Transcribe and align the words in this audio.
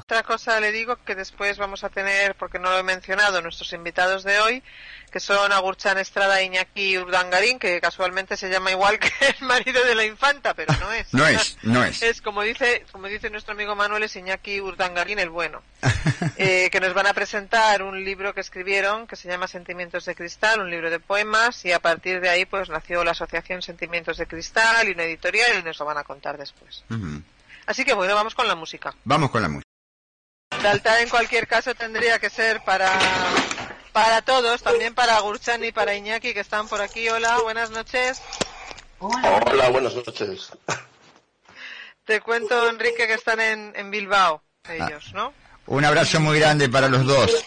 otra 0.00 0.22
cosa 0.22 0.60
le 0.60 0.72
digo 0.72 0.96
que 1.04 1.14
después 1.14 1.58
vamos 1.58 1.84
a 1.84 1.88
tener, 1.88 2.34
porque 2.34 2.58
no 2.58 2.70
lo 2.70 2.78
he 2.78 2.82
mencionado, 2.82 3.40
nuestros 3.42 3.72
invitados 3.72 4.24
de 4.24 4.38
hoy, 4.40 4.62
que 5.10 5.20
son 5.20 5.52
Agurchan 5.52 5.98
Estrada 5.98 6.40
e 6.40 6.44
Iñaki 6.44 6.98
Urdangarín, 6.98 7.58
que 7.58 7.80
casualmente 7.80 8.36
se 8.36 8.48
llama 8.48 8.70
igual 8.70 8.98
que 9.00 9.10
el 9.20 9.46
marido 9.46 9.84
de 9.84 9.94
la 9.94 10.04
infanta, 10.04 10.54
pero 10.54 10.72
no 10.80 10.92
es. 10.92 11.12
no 11.12 11.26
es, 11.26 11.58
no 11.62 11.84
es. 11.84 12.02
Es 12.02 12.22
como 12.22 12.42
dice, 12.42 12.84
como 12.92 13.08
dice 13.08 13.30
nuestro 13.30 13.52
amigo 13.52 13.74
Manuel, 13.74 14.04
es 14.04 14.16
Iñaki 14.16 14.60
Urdangarín 14.60 15.18
el 15.18 15.30
bueno, 15.30 15.62
eh, 16.36 16.68
que 16.70 16.80
nos 16.80 16.94
van 16.94 17.06
a 17.06 17.14
presentar 17.14 17.82
un 17.82 18.04
libro 18.04 18.34
que 18.34 18.40
escribieron 18.40 19.06
que 19.06 19.16
se 19.16 19.28
llama 19.28 19.48
Sentimientos 19.48 20.04
de 20.04 20.14
Cristal, 20.14 20.60
un 20.60 20.70
libro 20.70 20.90
de 20.90 21.00
poemas, 21.00 21.64
y 21.64 21.72
a 21.72 21.80
partir 21.80 22.20
de 22.20 22.28
ahí 22.28 22.46
pues 22.46 22.68
nació 22.68 23.04
la 23.04 23.12
asociación 23.12 23.62
Sentimientos 23.62 24.16
de 24.18 24.26
Cristal 24.26 24.88
y 24.88 24.92
una 24.92 25.04
editorial 25.04 25.58
y 25.58 25.62
nos 25.62 25.78
lo 25.78 25.84
van 25.84 25.98
a 25.98 26.04
contar 26.04 26.38
después. 26.38 26.84
Así 27.70 27.84
que 27.84 27.94
bueno, 27.94 28.16
vamos 28.16 28.34
con 28.34 28.48
la 28.48 28.56
música. 28.56 28.96
Vamos 29.04 29.30
con 29.30 29.42
la 29.42 29.48
música. 29.48 29.70
Dalta 30.60 31.02
en 31.02 31.08
cualquier 31.08 31.46
caso 31.46 31.72
tendría 31.72 32.18
que 32.18 32.28
ser 32.28 32.64
para 32.64 32.90
para 33.92 34.22
todos, 34.22 34.60
también 34.60 34.92
para 34.92 35.20
Gurchan 35.20 35.62
y 35.62 35.70
para 35.70 35.94
Iñaki 35.94 36.34
que 36.34 36.40
están 36.40 36.66
por 36.66 36.80
aquí. 36.80 37.08
Hola, 37.08 37.38
buenas 37.38 37.70
noches. 37.70 38.22
Hola, 38.98 39.68
buenas 39.68 39.94
noches. 39.94 40.50
Te 42.04 42.20
cuento, 42.20 42.68
Enrique, 42.68 43.06
que 43.06 43.14
están 43.14 43.38
en, 43.38 43.72
en 43.76 43.92
Bilbao, 43.92 44.42
ellos, 44.68 45.12
¿no? 45.14 45.32
Un 45.66 45.84
abrazo 45.84 46.18
muy 46.18 46.40
grande 46.40 46.68
para 46.68 46.88
los 46.88 47.06
dos. 47.06 47.46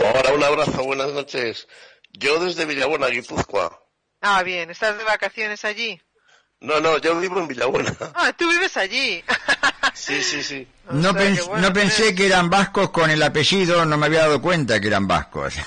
Hola, 0.00 0.32
un 0.32 0.44
abrazo, 0.44 0.82
buenas 0.82 1.12
noches. 1.12 1.68
Yo 2.12 2.42
desde 2.42 2.64
Villabuena, 2.64 3.08
Guipúzcoa. 3.08 3.82
Ah, 4.22 4.42
bien, 4.42 4.70
¿estás 4.70 4.96
de 4.96 5.04
vacaciones 5.04 5.66
allí? 5.66 6.00
No, 6.60 6.80
no, 6.80 6.98
yo 6.98 7.18
vivo 7.20 7.38
en 7.38 7.48
Villabuena. 7.48 7.94
Ah, 8.14 8.32
tú 8.36 8.48
vives 8.48 8.76
allí. 8.76 9.22
sí, 9.94 10.22
sí, 10.22 10.42
sí. 10.42 10.66
no, 10.90 11.12
no 11.12 11.72
pensé 11.72 12.14
que 12.14 12.26
eran 12.26 12.50
vascos 12.50 12.90
con 12.90 13.10
el 13.10 13.22
apellido, 13.22 13.84
no 13.84 13.96
me 13.96 14.06
había 14.06 14.20
dado 14.20 14.42
cuenta 14.42 14.80
que 14.80 14.88
eran 14.88 15.06
vascos. 15.06 15.54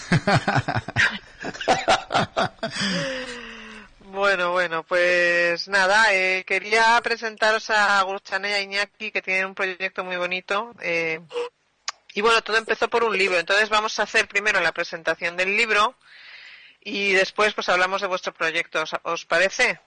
bueno, 4.03 4.51
bueno, 4.51 4.83
pues 4.83 5.67
nada, 5.69 6.13
eh, 6.13 6.43
quería 6.45 6.99
presentaros 7.01 7.69
a 7.69 8.01
Gurchane 8.01 8.49
y 8.49 8.53
a 8.53 8.61
Iñaki 8.61 9.11
que 9.11 9.21
tienen 9.21 9.45
un 9.45 9.55
proyecto 9.55 10.03
muy 10.03 10.17
bonito. 10.17 10.73
Eh, 10.81 11.21
y 12.13 12.21
bueno, 12.21 12.41
todo 12.41 12.57
empezó 12.57 12.89
por 12.89 13.03
un 13.05 13.17
libro. 13.17 13.39
Entonces 13.39 13.69
vamos 13.69 13.97
a 13.99 14.03
hacer 14.03 14.27
primero 14.27 14.59
la 14.59 14.73
presentación 14.73 15.37
del 15.37 15.55
libro 15.55 15.95
y 16.81 17.13
después 17.13 17.53
pues 17.53 17.69
hablamos 17.69 18.01
de 18.01 18.07
vuestro 18.07 18.33
proyecto. 18.33 18.83
¿Os 19.03 19.25
parece? 19.25 19.79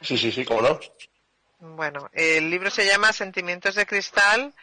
Sí, 0.00 0.16
sí, 0.16 0.32
sí, 0.32 0.44
cómo 0.44 0.62
no. 0.62 0.80
Bueno, 1.60 2.08
el 2.12 2.50
libro 2.50 2.70
se 2.70 2.86
llama 2.86 3.12
Sentimientos 3.12 3.74
de 3.74 3.86
Cristal 3.86 4.54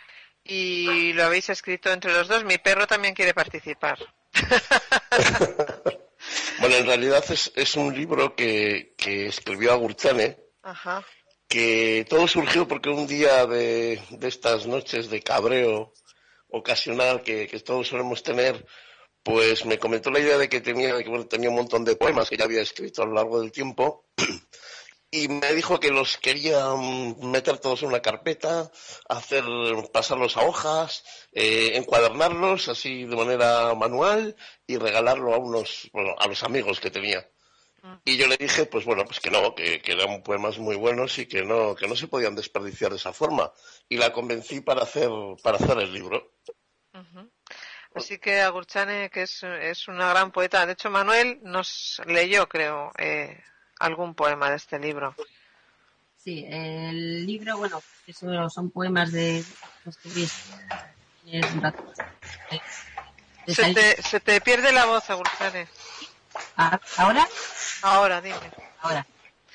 y 0.43 1.13
lo 1.13 1.25
habéis 1.25 1.49
escrito 1.49 1.91
entre 1.91 2.13
los 2.13 2.27
dos. 2.27 2.45
Mi 2.45 2.57
perro 2.57 2.87
también 2.87 3.13
quiere 3.13 3.33
participar. 3.33 3.99
bueno, 6.59 6.75
en 6.75 6.85
realidad 6.85 7.23
es, 7.29 7.75
un 7.75 7.95
libro 7.95 8.35
que, 8.35 8.93
escribió 8.97 9.73
Agurchane, 9.73 10.37
que 11.47 12.05
todo 12.07 12.27
surgió 12.27 12.67
porque 12.67 12.89
un 12.89 13.07
día 13.07 13.45
de, 13.45 14.01
estas 14.21 14.65
noches 14.65 15.09
de 15.09 15.21
cabreo 15.21 15.93
ocasional 16.49 17.23
que, 17.23 17.47
todos 17.65 17.89
solemos 17.89 18.23
tener, 18.23 18.65
pues 19.23 19.65
me 19.65 19.79
comentó 19.79 20.11
la 20.11 20.19
idea 20.19 20.37
de 20.37 20.47
que 20.47 20.61
tenía, 20.61 20.95
que 20.97 21.25
tenía 21.25 21.49
un 21.49 21.55
montón 21.55 21.83
de 21.83 21.95
poemas 21.95 22.29
que 22.29 22.37
ya 22.37 22.45
había 22.45 22.61
escrito 22.61 23.01
a 23.01 23.05
lo 23.05 23.13
largo 23.13 23.41
del 23.41 23.51
tiempo 23.51 24.05
y 25.15 25.29
me 25.29 25.53
dijo 25.53 25.79
que 25.79 25.91
los 25.91 26.17
quería 26.17 26.67
mm, 26.75 27.31
meter 27.31 27.57
todos 27.59 27.83
en 27.83 27.89
una 27.89 28.01
carpeta, 28.01 28.69
hacer 29.07 29.43
pasarlos 29.93 30.35
a 30.35 30.41
hojas, 30.41 31.05
eh, 31.31 31.71
encuadernarlos 31.75 32.67
así 32.67 33.05
de 33.05 33.15
manera 33.15 33.73
manual 33.75 34.35
y 34.67 34.77
regalarlo 34.77 35.33
a 35.33 35.37
unos, 35.37 35.89
bueno, 35.93 36.15
a 36.19 36.27
los 36.27 36.43
amigos 36.43 36.81
que 36.81 36.91
tenía. 36.91 37.25
Mm. 37.81 37.93
Y 38.03 38.17
yo 38.17 38.27
le 38.27 38.35
dije, 38.35 38.65
pues 38.65 38.83
bueno, 38.83 39.05
pues 39.05 39.21
que 39.21 39.31
no, 39.31 39.55
que, 39.55 39.81
eran 39.85 40.21
poemas 40.21 40.57
muy 40.57 40.75
buenos 40.75 41.17
y 41.17 41.27
que 41.27 41.43
no, 41.43 41.75
que 41.75 41.87
no 41.87 41.95
se 41.95 42.07
podían 42.07 42.35
desperdiciar 42.35 42.91
de 42.91 42.97
esa 42.97 43.13
forma. 43.13 43.53
Y 43.87 43.95
la 43.95 44.11
convencí 44.11 44.59
para 44.59 44.83
hacer, 44.83 45.09
para 45.41 45.57
hacer 45.57 45.77
el 45.79 45.93
libro. 45.93 46.33
Así 47.93 48.19
que 48.19 48.41
Agurchane, 48.41 49.09
que 49.09 49.21
es, 49.21 49.43
es, 49.43 49.87
una 49.87 50.09
gran 50.09 50.33
poeta. 50.33 50.65
De 50.65 50.73
hecho, 50.73 50.89
Manuel 50.89 51.39
nos 51.43 52.01
leyó, 52.05 52.49
creo, 52.49 52.91
eh, 52.97 53.41
algún 53.79 54.15
poema 54.15 54.49
de 54.49 54.55
este 54.57 54.79
libro. 54.79 55.15
Sí, 56.17 56.45
el 56.47 57.25
libro, 57.25 57.57
bueno, 57.57 57.81
eso 58.07 58.49
son 58.49 58.71
poemas 58.71 59.11
de... 59.11 59.43
Se 63.47 63.73
te, 63.73 64.01
se 64.01 64.19
te 64.19 64.41
pierde 64.41 64.71
la 64.71 64.85
voz, 64.85 65.07
Agurchane. 65.09 65.67
Ah, 66.57 66.79
¿Ahora? 66.97 67.27
Ahora, 67.83 68.21
dime. 68.21 68.51
Ahora. 68.81 69.05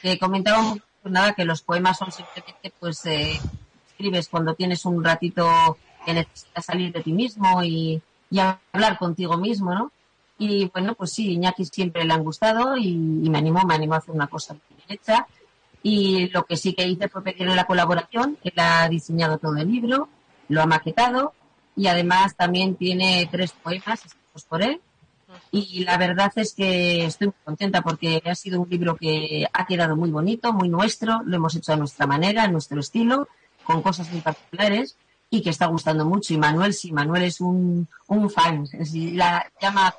Que 0.00 0.18
comentábamos 0.18 0.78
pues 1.02 1.12
nada 1.12 1.34
que 1.34 1.44
los 1.44 1.62
poemas 1.62 1.98
son 1.98 2.12
simplemente 2.12 2.72
pues 2.78 3.04
eh, 3.06 3.40
escribes 3.88 4.28
cuando 4.28 4.54
tienes 4.54 4.84
un 4.84 5.02
ratito 5.02 5.78
que 6.04 6.14
necesitas 6.14 6.64
salir 6.64 6.92
de 6.92 7.02
ti 7.02 7.12
mismo 7.12 7.62
y, 7.62 8.02
y 8.30 8.38
hablar 8.38 8.98
contigo 8.98 9.36
mismo, 9.36 9.74
¿no? 9.74 9.92
Y 10.40 10.70
bueno, 10.72 10.94
pues 10.94 11.12
sí, 11.12 11.32
Iñaki 11.32 11.66
siempre 11.66 12.02
le 12.02 12.14
han 12.14 12.24
gustado 12.24 12.74
y, 12.74 12.96
me 12.96 13.36
animó, 13.36 13.62
me 13.66 13.74
animó 13.74 13.94
a 13.94 13.98
hacer 13.98 14.14
una 14.14 14.26
cosa 14.26 14.54
bien 14.54 14.80
hecha. 14.88 15.26
Y 15.82 16.30
lo 16.30 16.44
que 16.44 16.56
sí 16.56 16.72
que 16.72 16.88
hice 16.88 17.10
fue 17.10 17.22
pedirle 17.22 17.54
la 17.54 17.66
colaboración. 17.66 18.38
Él 18.42 18.54
ha 18.56 18.88
diseñado 18.88 19.36
todo 19.36 19.58
el 19.58 19.70
libro, 19.70 20.08
lo 20.48 20.62
ha 20.62 20.66
maquetado 20.66 21.34
y 21.76 21.88
además 21.88 22.36
también 22.36 22.74
tiene 22.76 23.28
tres 23.30 23.52
poemas 23.52 24.06
escritos 24.06 24.44
por 24.44 24.62
él. 24.62 24.80
Y 25.50 25.84
la 25.84 25.98
verdad 25.98 26.32
es 26.36 26.54
que 26.54 27.04
estoy 27.04 27.26
muy 27.26 27.36
contenta 27.44 27.82
porque 27.82 28.22
ha 28.24 28.34
sido 28.34 28.62
un 28.62 28.70
libro 28.70 28.96
que 28.96 29.46
ha 29.52 29.66
quedado 29.66 29.94
muy 29.94 30.10
bonito, 30.10 30.54
muy 30.54 30.70
nuestro, 30.70 31.20
lo 31.22 31.36
hemos 31.36 31.54
hecho 31.54 31.74
a 31.74 31.76
nuestra 31.76 32.06
manera, 32.06 32.44
a 32.44 32.48
nuestro 32.48 32.80
estilo, 32.80 33.28
con 33.62 33.82
cosas 33.82 34.10
muy 34.10 34.22
particulares 34.22 34.96
y 35.28 35.42
que 35.42 35.50
está 35.50 35.66
gustando 35.66 36.06
mucho. 36.06 36.32
Y 36.32 36.38
Manuel, 36.38 36.72
sí, 36.72 36.92
Manuel 36.92 37.24
es 37.24 37.42
un, 37.42 37.86
un 38.06 38.30
fan. 38.30 38.64
la 39.12 39.46
llama 39.60 39.94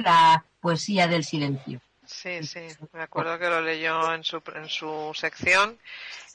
la 0.00 0.44
poesía 0.60 1.06
del 1.06 1.24
silencio. 1.24 1.80
Sí, 2.06 2.44
sí, 2.44 2.60
me 2.92 3.02
acuerdo 3.02 3.38
que 3.38 3.48
lo 3.48 3.60
leyó 3.60 4.14
en 4.14 4.22
su, 4.22 4.40
en 4.54 4.68
su 4.68 5.10
sección 5.14 5.78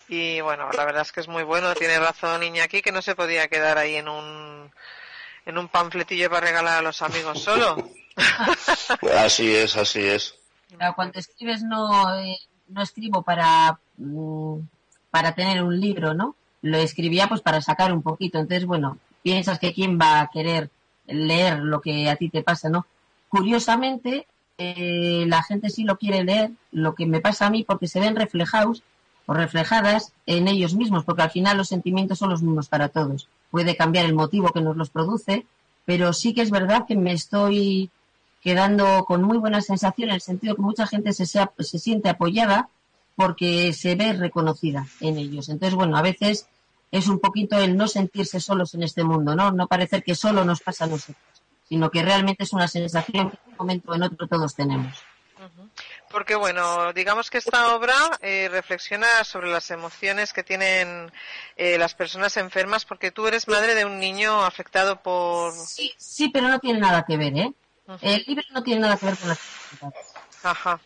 y 0.09 0.41
bueno, 0.41 0.69
la 0.73 0.83
verdad 0.83 1.03
es 1.03 1.13
que 1.13 1.21
es 1.21 1.29
muy 1.29 1.43
bueno, 1.43 1.73
tiene 1.73 1.97
razón 1.97 2.43
Iñaki 2.43 2.81
que 2.81 2.91
no 2.91 3.01
se 3.01 3.15
podía 3.15 3.47
quedar 3.47 3.77
ahí 3.77 3.95
en 3.95 4.09
un, 4.09 4.69
en 5.45 5.57
un 5.57 5.69
panfletillo 5.69 6.29
para 6.29 6.47
regalar 6.47 6.79
a 6.79 6.81
los 6.81 7.01
amigos 7.01 7.41
solo. 7.41 7.89
así 9.17 9.55
es, 9.55 9.77
así 9.77 10.01
es. 10.01 10.35
Cuando 10.95 11.19
escribes 11.19 11.63
no, 11.63 12.13
eh, 12.19 12.37
no 12.67 12.81
escribo 12.81 13.21
para, 13.21 13.79
mm, 13.97 14.59
para 15.09 15.33
tener 15.33 15.63
un 15.63 15.79
libro, 15.79 16.13
¿no? 16.13 16.35
Lo 16.61 16.77
escribía 16.77 17.27
pues 17.27 17.41
para 17.41 17.61
sacar 17.61 17.93
un 17.93 18.01
poquito. 18.01 18.39
Entonces, 18.39 18.65
bueno, 18.65 18.97
piensas 19.23 19.59
que 19.59 19.73
quién 19.73 19.99
va 19.99 20.21
a 20.21 20.29
querer 20.29 20.69
leer 21.07 21.59
lo 21.59 21.81
que 21.81 22.09
a 22.09 22.15
ti 22.15 22.29
te 22.29 22.43
pasa, 22.43 22.69
¿no? 22.69 22.85
Curiosamente, 23.31 24.27
eh, 24.57 25.23
la 25.27 25.41
gente 25.41 25.69
sí 25.69 25.85
lo 25.85 25.97
quiere 25.97 26.23
leer, 26.23 26.51
lo 26.71 26.93
que 26.95 27.05
me 27.05 27.21
pasa 27.21 27.47
a 27.47 27.49
mí, 27.49 27.63
porque 27.63 27.87
se 27.87 28.01
ven 28.01 28.17
reflejados 28.17 28.83
o 29.25 29.33
reflejadas 29.33 30.11
en 30.25 30.49
ellos 30.49 30.75
mismos, 30.75 31.05
porque 31.05 31.21
al 31.21 31.31
final 31.31 31.57
los 31.57 31.69
sentimientos 31.69 32.19
son 32.19 32.29
los 32.29 32.43
mismos 32.43 32.67
para 32.67 32.89
todos. 32.89 33.29
Puede 33.49 33.77
cambiar 33.77 34.05
el 34.05 34.13
motivo 34.13 34.51
que 34.51 34.59
nos 34.59 34.75
los 34.75 34.89
produce, 34.89 35.45
pero 35.85 36.11
sí 36.11 36.33
que 36.33 36.41
es 36.41 36.51
verdad 36.51 36.85
que 36.85 36.97
me 36.97 37.13
estoy 37.13 37.89
quedando 38.41 39.05
con 39.05 39.23
muy 39.23 39.37
buena 39.37 39.61
sensación 39.61 40.09
en 40.09 40.15
el 40.15 40.21
sentido 40.21 40.55
que 40.55 40.61
mucha 40.61 40.85
gente 40.85 41.13
se, 41.13 41.25
se 41.25 41.79
siente 41.79 42.09
apoyada 42.09 42.67
porque 43.15 43.71
se 43.71 43.95
ve 43.95 44.11
reconocida 44.11 44.87
en 44.99 45.17
ellos. 45.17 45.47
Entonces, 45.47 45.75
bueno, 45.75 45.95
a 45.95 46.01
veces 46.01 46.47
es 46.91 47.07
un 47.07 47.19
poquito 47.19 47.57
el 47.59 47.77
no 47.77 47.87
sentirse 47.87 48.41
solos 48.41 48.73
en 48.73 48.83
este 48.83 49.05
mundo, 49.05 49.35
¿no? 49.35 49.51
No 49.51 49.67
parecer 49.67 50.03
que 50.03 50.15
solo 50.15 50.43
nos 50.43 50.59
pasa 50.59 50.83
a 50.83 50.87
nosotros 50.87 51.30
sino 51.71 51.89
que 51.89 52.03
realmente 52.03 52.43
es 52.43 52.51
una 52.51 52.67
sensación 52.67 53.31
que 53.31 53.37
en 53.37 53.49
un 53.51 53.55
momento 53.57 53.91
o 53.91 53.95
en 53.95 54.03
otro 54.03 54.27
todos 54.27 54.53
tenemos. 54.53 54.93
Porque 56.09 56.35
bueno, 56.35 56.91
digamos 56.91 57.29
que 57.29 57.37
esta 57.37 57.73
obra 57.73 57.95
eh, 58.19 58.49
reflexiona 58.51 59.23
sobre 59.23 59.49
las 59.49 59.71
emociones 59.71 60.33
que 60.33 60.43
tienen 60.43 61.09
eh, 61.55 61.77
las 61.77 61.93
personas 61.93 62.35
enfermas, 62.35 62.83
porque 62.83 63.11
tú 63.11 63.25
eres 63.25 63.47
madre 63.47 63.73
de 63.73 63.85
un 63.85 64.01
niño 64.01 64.43
afectado 64.43 65.01
por. 65.01 65.53
Sí, 65.53 65.93
sí, 65.95 66.27
pero 66.27 66.49
no 66.49 66.59
tiene 66.59 66.81
nada 66.81 67.05
que 67.07 67.15
ver, 67.15 67.37
¿eh? 67.37 67.53
El 68.01 68.25
libro 68.27 68.43
no 68.51 68.63
tiene 68.63 68.81
nada 68.81 68.97
que 68.97 69.05
ver 69.05 69.17
con 69.17 69.29
la 69.29 69.37
Ajá. 70.43 70.81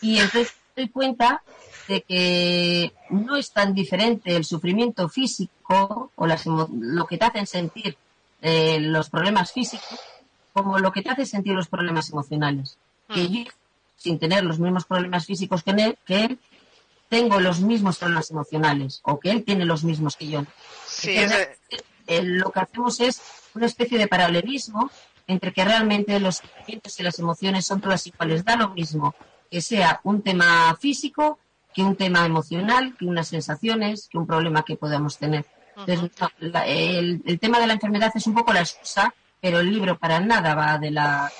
y 0.00 0.18
entonces 0.20 0.54
me 0.74 0.84
doy 0.84 0.88
cuenta 0.88 1.42
de 1.90 2.02
que 2.02 2.92
no 3.10 3.36
es 3.36 3.50
tan 3.50 3.74
diferente 3.74 4.36
el 4.36 4.44
sufrimiento 4.44 5.08
físico 5.08 6.12
o 6.14 6.26
las 6.26 6.46
lo 6.46 7.04
que 7.06 7.18
te 7.18 7.24
hacen 7.24 7.48
sentir 7.48 7.96
eh, 8.42 8.78
los 8.78 9.10
problemas 9.10 9.52
físicos 9.52 9.98
como 10.52 10.78
lo 10.78 10.92
que 10.92 11.02
te 11.02 11.10
hace 11.10 11.26
sentir 11.26 11.54
los 11.54 11.66
problemas 11.66 12.08
emocionales. 12.10 12.78
Que 13.12 13.24
mm. 13.24 13.32
yo, 13.32 13.50
sin 13.96 14.20
tener 14.20 14.44
los 14.44 14.60
mismos 14.60 14.84
problemas 14.84 15.26
físicos 15.26 15.64
que 15.64 15.70
él, 15.72 15.98
que 16.06 16.24
él, 16.24 16.38
tengo 17.08 17.40
los 17.40 17.60
mismos 17.60 17.98
problemas 17.98 18.30
emocionales 18.30 19.00
o 19.02 19.18
que 19.18 19.32
él 19.32 19.42
tiene 19.42 19.64
los 19.64 19.82
mismos 19.82 20.16
que 20.16 20.28
yo. 20.28 20.44
Sí, 20.86 21.16
lo 22.22 22.52
que 22.52 22.60
hacemos 22.60 23.00
es 23.00 23.20
una 23.54 23.66
especie 23.66 23.98
de 23.98 24.06
paralelismo 24.06 24.90
entre 25.26 25.52
que 25.52 25.64
realmente 25.64 26.20
los 26.20 26.36
sentimientos 26.36 27.00
y 27.00 27.02
las 27.02 27.18
emociones 27.18 27.66
son 27.66 27.80
todas 27.80 28.06
iguales. 28.06 28.44
Da 28.44 28.54
lo 28.54 28.68
mismo 28.70 29.14
que 29.50 29.60
sea 29.60 30.00
un 30.04 30.22
tema 30.22 30.76
físico, 30.80 31.40
que 31.74 31.82
un 31.82 31.96
tema 31.96 32.24
emocional, 32.26 32.94
que 32.98 33.04
unas 33.04 33.28
sensaciones, 33.28 34.08
que 34.10 34.18
un 34.18 34.26
problema 34.26 34.64
que 34.64 34.76
podamos 34.76 35.18
tener. 35.18 35.44
el, 35.86 37.38
tema 37.40 37.60
de 37.60 37.66
la 37.66 37.74
enfermedad 37.74 38.12
es 38.14 38.26
un 38.26 38.34
poco 38.34 38.52
la 38.52 38.60
excusa, 38.60 39.14
pero 39.40 39.60
el 39.60 39.70
libro 39.70 39.98
para 39.98 40.20
nada 40.20 40.54
va 40.54 40.78
de 40.78 40.90
la. 40.90 41.32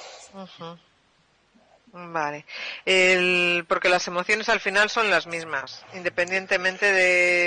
Vale. 1.92 2.44
porque 3.66 3.88
las 3.88 4.06
emociones 4.06 4.48
al 4.48 4.60
final 4.60 4.90
son 4.90 5.10
las 5.10 5.26
mismas, 5.26 5.84
independientemente 5.94 6.86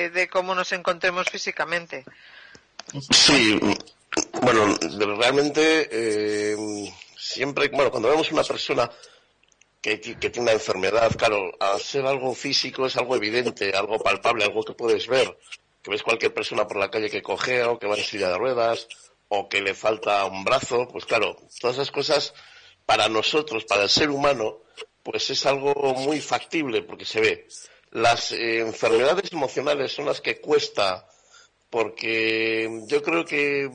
de 0.09 0.29
cómo 0.29 0.53
nos 0.53 0.71
encontremos 0.73 1.29
físicamente. 1.29 2.03
Sí, 3.11 3.59
bueno, 4.41 4.75
realmente 5.17 5.89
eh, 5.91 6.55
siempre, 7.17 7.69
bueno, 7.69 7.89
cuando 7.89 8.09
vemos 8.09 8.31
una 8.31 8.43
persona 8.43 8.89
que, 9.83 9.97
tiene 9.97 10.39
una 10.39 10.51
enfermedad, 10.53 11.11
claro, 11.17 11.51
ser 11.77 12.05
algo 12.05 12.33
físico 12.33 12.85
es 12.85 12.95
algo 12.95 13.17
evidente, 13.17 13.75
algo 13.75 13.99
palpable, 13.99 14.45
algo 14.45 14.63
que 14.63 14.73
puedes 14.73 15.07
ver, 15.07 15.37
que 15.81 15.91
ves 15.91 16.01
cualquier 16.01 16.33
persona 16.33 16.65
por 16.65 16.77
la 16.77 16.89
calle 16.89 17.09
que 17.09 17.21
cojea 17.21 17.69
o 17.69 17.77
que 17.77 17.85
va 17.85 17.97
en 17.97 18.03
silla 18.03 18.29
de 18.29 18.37
ruedas 18.37 18.87
o 19.27 19.49
que 19.49 19.61
le 19.61 19.73
falta 19.73 20.23
un 20.23 20.45
brazo, 20.45 20.87
pues 20.87 21.05
claro, 21.05 21.35
todas 21.59 21.75
esas 21.75 21.91
cosas 21.91 22.33
para 22.85 23.09
nosotros, 23.09 23.65
para 23.65 23.83
el 23.83 23.89
ser 23.89 24.09
humano, 24.09 24.61
pues 25.03 25.29
es 25.29 25.45
algo 25.45 25.73
muy 25.95 26.21
factible 26.21 26.83
porque 26.83 27.03
se 27.03 27.19
ve. 27.19 27.47
Las 27.91 28.31
eh, 28.31 28.59
enfermedades 28.61 29.33
emocionales 29.33 29.91
son 29.91 30.05
las 30.05 30.21
que 30.21 30.39
cuesta 30.39 31.05
porque 31.73 32.83
yo 32.85 33.01
creo 33.01 33.25
que 33.25 33.67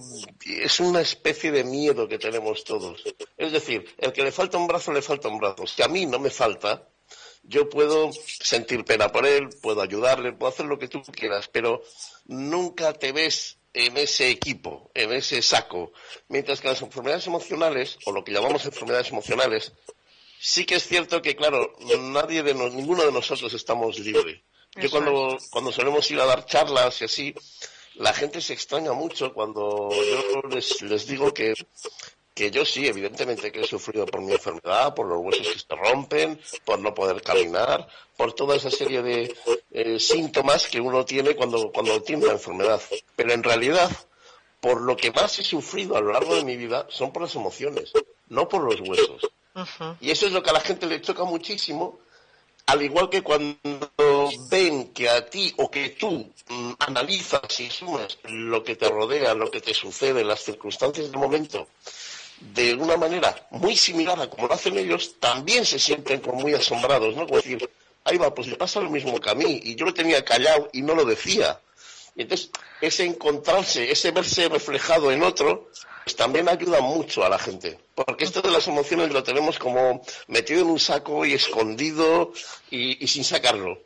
es 0.47 0.79
una 0.79 1.01
especie 1.01 1.51
de 1.51 1.65
miedo 1.65 2.07
que 2.07 2.17
tenemos 2.17 2.63
todos. 2.63 3.03
Es 3.37 3.51
decir, 3.51 3.93
el 3.99 4.13
que 4.13 4.23
le 4.23 4.31
falta 4.31 4.57
un 4.57 4.69
brazo, 4.69 4.93
le 4.93 5.03
falta 5.03 5.27
un 5.27 5.41
brazo. 5.41 5.67
Si 5.67 5.83
a 5.83 5.89
mí 5.89 6.07
no 6.07 6.21
me 6.21 6.31
falta, 6.31 6.89
yo 7.43 7.69
puedo 7.69 8.13
sentir 8.13 8.85
pena 8.85 9.11
por 9.11 9.27
él, 9.27 9.49
puedo 9.61 9.83
ayudarle, 9.83 10.33
puedo 10.33 10.53
hacer 10.53 10.67
lo 10.67 10.79
que 10.79 10.87
tú 10.87 11.03
quieras, 11.03 11.49
pero 11.49 11.83
nunca 12.27 12.93
te 12.93 13.11
ves 13.11 13.59
en 13.75 13.97
ese 13.97 14.31
equipo, 14.31 14.93
en 14.95 15.11
ese 15.11 15.43
saco. 15.43 15.91
Mientras 16.29 16.61
que 16.61 16.69
las 16.69 16.83
enfermedades 16.83 17.27
emocionales, 17.27 17.99
o 18.05 18.13
lo 18.13 18.23
que 18.23 18.31
llamamos 18.31 18.65
enfermedades 18.65 19.11
emocionales, 19.11 19.73
sí 20.39 20.65
que 20.65 20.77
es 20.77 20.87
cierto 20.87 21.21
que, 21.21 21.35
claro, 21.35 21.75
nadie 21.99 22.45
de 22.45 22.55
ninguno 22.55 23.03
de 23.03 23.11
nosotros 23.11 23.53
estamos 23.55 23.99
libre. 23.99 24.45
Yo 24.77 24.89
cuando, 24.89 25.37
cuando 25.51 25.73
solemos 25.73 26.09
ir 26.13 26.21
a 26.21 26.27
dar 26.27 26.47
charlas 26.47 27.01
y 27.01 27.05
así, 27.07 27.35
la 27.99 28.13
gente 28.13 28.41
se 28.41 28.53
extraña 28.53 28.93
mucho 28.93 29.33
cuando 29.33 29.91
yo 29.91 30.49
les, 30.49 31.07
digo 31.07 31.35
que, 31.35 31.53
que 32.33 32.51
yo 32.51 32.65
sí, 32.65 32.87
evidentemente 32.87 33.51
que 33.51 33.61
he 33.61 33.67
sufrido 33.67 34.07
por 34.07 34.21
mi 34.21 34.33
enfermedad, 34.33 34.95
por 34.95 35.07
los 35.07 35.19
huesos 35.19 35.49
que 35.49 35.59
se 35.59 35.75
rompen, 35.75 36.41
por 36.65 36.79
no 36.79 36.95
poder 36.95 37.23
caminar, 37.23 37.89
por 38.17 38.33
toda 38.33 38.57
esa 38.57 38.71
serie 38.71 39.03
de 39.03 39.37
eh, 39.73 39.99
síntomas 39.99 40.69
que 40.69 40.81
uno 40.81 41.05
tiene 41.05 41.35
cuando, 41.35 41.73
cuando 41.73 42.01
tiene 42.03 42.27
la 42.27 42.33
enfermedad. 42.33 42.81
Pero 43.17 43.33
en 43.33 43.43
realidad, 43.43 43.91
por 44.61 44.81
lo 44.81 44.97
que 44.97 45.11
más 45.11 45.39
he 45.41 45.45
sufrido 45.45 45.97
a 45.97 46.01
lo 46.01 46.13
largo 46.13 46.37
de 46.37 46.45
mi 46.45 46.57
vida 46.57 46.87
son 46.91 47.13
por 47.13 47.23
las 47.23 47.35
emociones, 47.35 47.93
no 48.29 48.49
por 48.49 48.63
los 48.63 48.81
huesos. 48.81 49.23
Y 50.01 50.13
eso 50.13 50.27
es 50.27 50.33
lo 50.33 50.41
que 50.41 50.51
a 50.51 50.53
la 50.53 50.61
gente 50.61 50.87
le 50.87 51.01
choca 51.01 51.25
muchísimo 51.25 51.99
al 52.69 52.83
igual 52.83 53.09
que 53.09 53.23
cuando 53.23 53.57
ven 54.51 54.93
que 54.93 55.09
a 55.09 55.25
ti 55.25 55.55
o 55.57 55.71
que 55.71 55.89
tú 55.91 56.31
mm, 56.49 56.73
analizas 56.81 57.61
y 57.61 57.71
sumas 57.71 58.19
lo 58.25 58.63
que 58.63 58.77
te 58.77 58.91
rodea, 58.91 59.33
lo 59.33 59.51
que 59.51 59.63
te 59.63 59.73
sucede, 59.73 60.23
las 60.23 60.45
circunstancias 60.45 61.11
del 61.11 61.19
momento, 61.19 61.67
de 62.41 62.75
una 62.75 62.99
manera 62.99 63.35
muy 63.53 63.75
similar 63.75 64.21
a 64.21 64.29
como 64.29 64.49
lo 64.49 64.53
hacen 64.53 64.77
ellos, 64.77 65.15
también 65.19 65.65
se 65.65 65.79
sienten 65.79 66.21
como 66.21 66.41
muy 66.41 66.53
asombrados, 66.53 67.17
¿no? 67.17 67.27
Como 67.27 67.39
decir, 67.39 67.71
ahí 68.05 68.19
va, 68.19 68.35
pues 68.35 68.49
le 68.49 68.57
pasa 68.57 68.81
lo 68.81 68.91
mismo 68.91 69.19
que 69.19 69.31
a 69.31 69.35
mí, 69.35 69.61
y 69.65 69.75
yo 69.75 69.87
lo 69.87 69.95
tenía 69.95 70.23
callado 70.23 70.69
y 70.75 70.83
no 70.83 70.95
lo 70.95 71.07
decía. 71.07 71.59
Y 72.19 72.23
entonces, 72.23 72.51
ese 72.81 73.05
encontrarse, 73.05 73.93
ese 73.93 74.11
verse 74.11 74.49
reflejado 74.49 75.13
en 75.13 75.23
otro, 75.23 75.71
pues 76.03 76.17
también 76.17 76.49
ayuda 76.49 76.81
mucho 76.81 77.25
a 77.25 77.29
la 77.29 77.39
gente. 77.39 77.79
Porque 77.95 78.25
esto 78.25 78.43
de 78.43 78.51
las 78.51 78.67
emociones 78.67 79.13
lo 79.13 79.23
tenemos 79.23 79.57
como 79.61 80.03
metido 80.27 80.63
en 80.63 80.71
un 80.71 80.81
saco 80.81 81.25
y 81.25 81.35
escondido 81.35 82.33
y, 82.71 83.07
sin 83.07 83.23
sacarlo. 83.23 83.79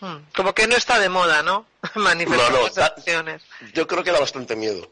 Hmm. 0.00 0.18
Como 0.36 0.52
que 0.52 0.66
no 0.66 0.76
está 0.76 0.98
de 0.98 1.08
moda, 1.08 1.42
¿no? 1.42 1.64
Manifestar 1.94 2.92
emociones. 2.94 3.42
Yo 3.72 3.86
creo 3.86 4.04
que 4.04 4.12
da 4.12 4.20
bastante 4.20 4.54
miedo. 4.54 4.90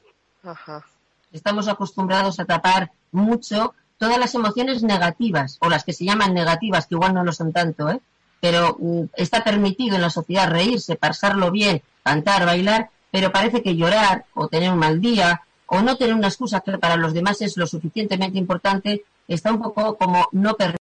Estamos 1.33 1.69
acostumbrados 1.69 2.41
a 2.41 2.47
tapar 2.47 2.93
mucho 3.13 3.75
todas 3.99 4.17
las 4.17 4.35
emociones 4.35 4.83
negativas, 4.83 5.59
o 5.61 5.69
las 5.69 5.85
que 5.85 5.93
se 5.93 6.07
llaman 6.07 6.33
negativas, 6.33 6.87
que 6.87 6.95
igual 6.95 7.13
no 7.13 7.25
lo 7.25 7.33
son 7.35 7.53
tanto, 7.53 7.91
¿eh? 7.91 8.01
Pero 8.45 8.77
mm, 8.79 9.05
está 9.17 9.43
permitido 9.43 9.97
en 9.97 10.03
la 10.03 10.11
sociedad 10.11 10.51
reírse, 10.51 10.97
pasarlo 10.97 11.51
bien, 11.51 11.81
cantar, 12.03 12.45
bailar, 12.45 12.91
pero 13.11 13.33
parece 13.33 13.63
que 13.63 13.75
llorar 13.75 14.27
o 14.35 14.49
tener 14.49 14.71
un 14.71 14.79
mal 14.79 15.01
día 15.01 15.41
o 15.65 15.81
no 15.81 15.97
tener 15.97 16.15
una 16.15 16.29
excusa 16.29 16.61
que 16.61 16.77
para 16.77 16.97
los 16.97 17.15
demás 17.15 17.41
es 17.41 17.57
lo 17.57 17.67
suficientemente 17.67 18.37
importante, 18.37 19.03
está 19.29 19.51
un 19.51 19.63
poco 19.63 19.97
como 19.97 20.29
no 20.33 20.59
perder. 20.59 20.77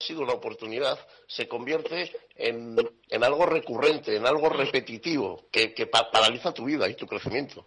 Ha 0.00 0.04
sido 0.04 0.20
una 0.20 0.34
oportunidad, 0.34 1.00
se 1.26 1.48
convierte 1.48 2.12
en, 2.36 2.76
algo 3.24 3.44
recurrente, 3.46 4.14
en 4.14 4.24
algo 4.24 4.50
repetitivo, 4.50 5.46
que, 5.50 5.90
paraliza 6.12 6.54
tu 6.54 6.64
vida 6.64 6.88
y 6.88 6.94
tu 6.94 7.08
crecimiento. 7.08 7.66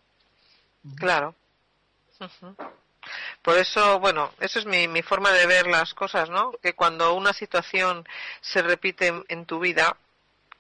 Claro. 0.95 1.35
Por 3.41 3.57
eso, 3.57 3.99
bueno, 3.99 4.31
eso 4.39 4.59
es 4.59 4.65
mi, 4.65 4.87
mi, 4.87 5.01
forma 5.01 5.31
de 5.31 5.45
ver 5.45 5.67
las 5.67 5.93
cosas, 5.93 6.29
¿no? 6.29 6.51
Que 6.61 6.73
cuando 6.73 7.13
una 7.13 7.33
situación 7.33 8.07
se 8.41 8.61
repite 8.61 9.13
en 9.27 9.45
tu 9.45 9.59
vida, 9.59 9.97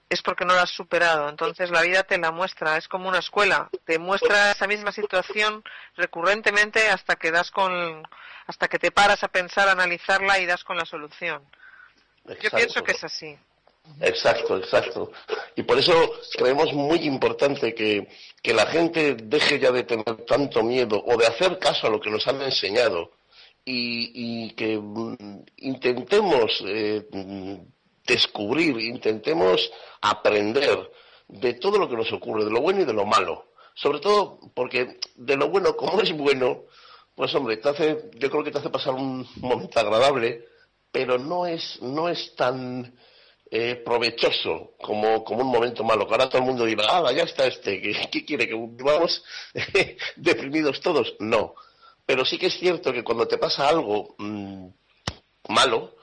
es 0.09 0.21
porque 0.21 0.45
no 0.45 0.53
la 0.53 0.63
has 0.63 0.69
superado. 0.69 1.29
Entonces 1.29 1.69
la 1.71 1.81
vida 1.81 2.03
te 2.03 2.17
la 2.17 2.31
muestra, 2.31 2.77
es 2.77 2.87
como 2.87 3.09
una 3.09 3.19
escuela, 3.19 3.69
te 3.85 3.97
muestra 3.99 4.51
esa 4.51 4.67
misma 4.67 4.91
situación 4.91 5.63
recurrentemente 5.95 6.89
hasta 6.89 7.15
que 7.15 7.31
das 7.31 7.51
con, 7.51 8.03
hasta 8.45 8.67
que 8.67 8.79
te 8.79 8.91
paras 8.91 9.23
a 9.23 9.27
pensar, 9.27 9.67
a 9.67 9.71
analizarla 9.71 10.39
y 10.39 10.45
das 10.45 10.63
con 10.63 10.77
la 10.77 10.85
solución. 10.85 11.43
Yo 12.41 12.51
pienso 12.51 12.83
que 12.83 12.93
es 12.93 13.03
así. 13.03 13.37
Exacto, 13.99 14.57
exacto. 14.57 15.11
Y 15.55 15.63
por 15.63 15.77
eso 15.77 15.93
creemos 16.35 16.73
muy 16.73 16.99
importante 16.99 17.73
que, 17.73 18.07
que 18.41 18.53
la 18.53 18.65
gente 18.65 19.15
deje 19.15 19.59
ya 19.59 19.71
de 19.71 19.83
tener 19.83 20.25
tanto 20.25 20.63
miedo 20.63 21.03
o 21.05 21.17
de 21.17 21.27
hacer 21.27 21.59
caso 21.59 21.87
a 21.87 21.89
lo 21.89 21.99
que 21.99 22.09
nos 22.09 22.27
han 22.27 22.41
enseñado 22.41 23.11
y, 23.65 24.51
que 24.55 24.77
mm, 24.77 25.43
intentemos 25.57 26.63
eh, 26.67 27.05
descubrir, 28.05 28.79
intentemos 28.79 29.71
aprender 30.01 30.91
de 31.27 31.53
todo 31.53 31.77
lo 31.77 31.89
que 31.89 31.95
nos 31.95 32.11
ocurre, 32.11 32.45
de 32.45 32.51
lo 32.51 32.61
bueno 32.61 32.81
y 32.81 32.85
de 32.85 32.93
lo 32.93 33.05
malo. 33.05 33.51
Sobre 33.75 33.99
todo 33.99 34.39
porque 34.53 34.99
de 35.15 35.35
lo 35.35 35.49
bueno, 35.49 35.75
como 35.75 36.01
es 36.01 36.11
bueno, 36.15 36.63
pues 37.15 37.33
hombre, 37.35 37.57
te 37.57 37.69
hace, 37.69 38.09
yo 38.15 38.29
creo 38.29 38.43
que 38.43 38.51
te 38.51 38.59
hace 38.59 38.69
pasar 38.69 38.93
un 38.93 39.27
momento 39.37 39.79
agradable, 39.79 40.45
pero 40.91 41.17
no 41.17 41.47
es, 41.47 41.81
no 41.81 42.09
es 42.09 42.35
tan 42.35 42.93
eh, 43.55 43.75
provechoso 43.75 44.73
como, 44.81 45.23
como 45.23 45.41
un 45.41 45.51
momento 45.51 45.83
malo. 45.83 46.07
Que 46.07 46.13
ahora 46.13 46.27
todo 46.27 46.39
el 46.39 46.47
mundo 46.47 46.65
dirá, 46.65 46.85
ah, 46.89 47.11
ya 47.11 47.23
está 47.23 47.45
este, 47.45 47.81
¿qué, 48.11 48.25
quiere? 48.25 48.47
¿Que 48.47 48.55
vivamos 48.55 49.23
deprimidos 50.15 50.81
todos? 50.81 51.15
No. 51.19 51.53
Pero 52.05 52.25
sí 52.25 52.37
que 52.39 52.47
es 52.47 52.57
cierto 52.57 52.91
que 52.91 53.03
cuando 53.03 53.27
te 53.27 53.37
pasa 53.37 53.69
algo 53.69 54.15
mm, 54.17 54.67
malo, 55.49 55.95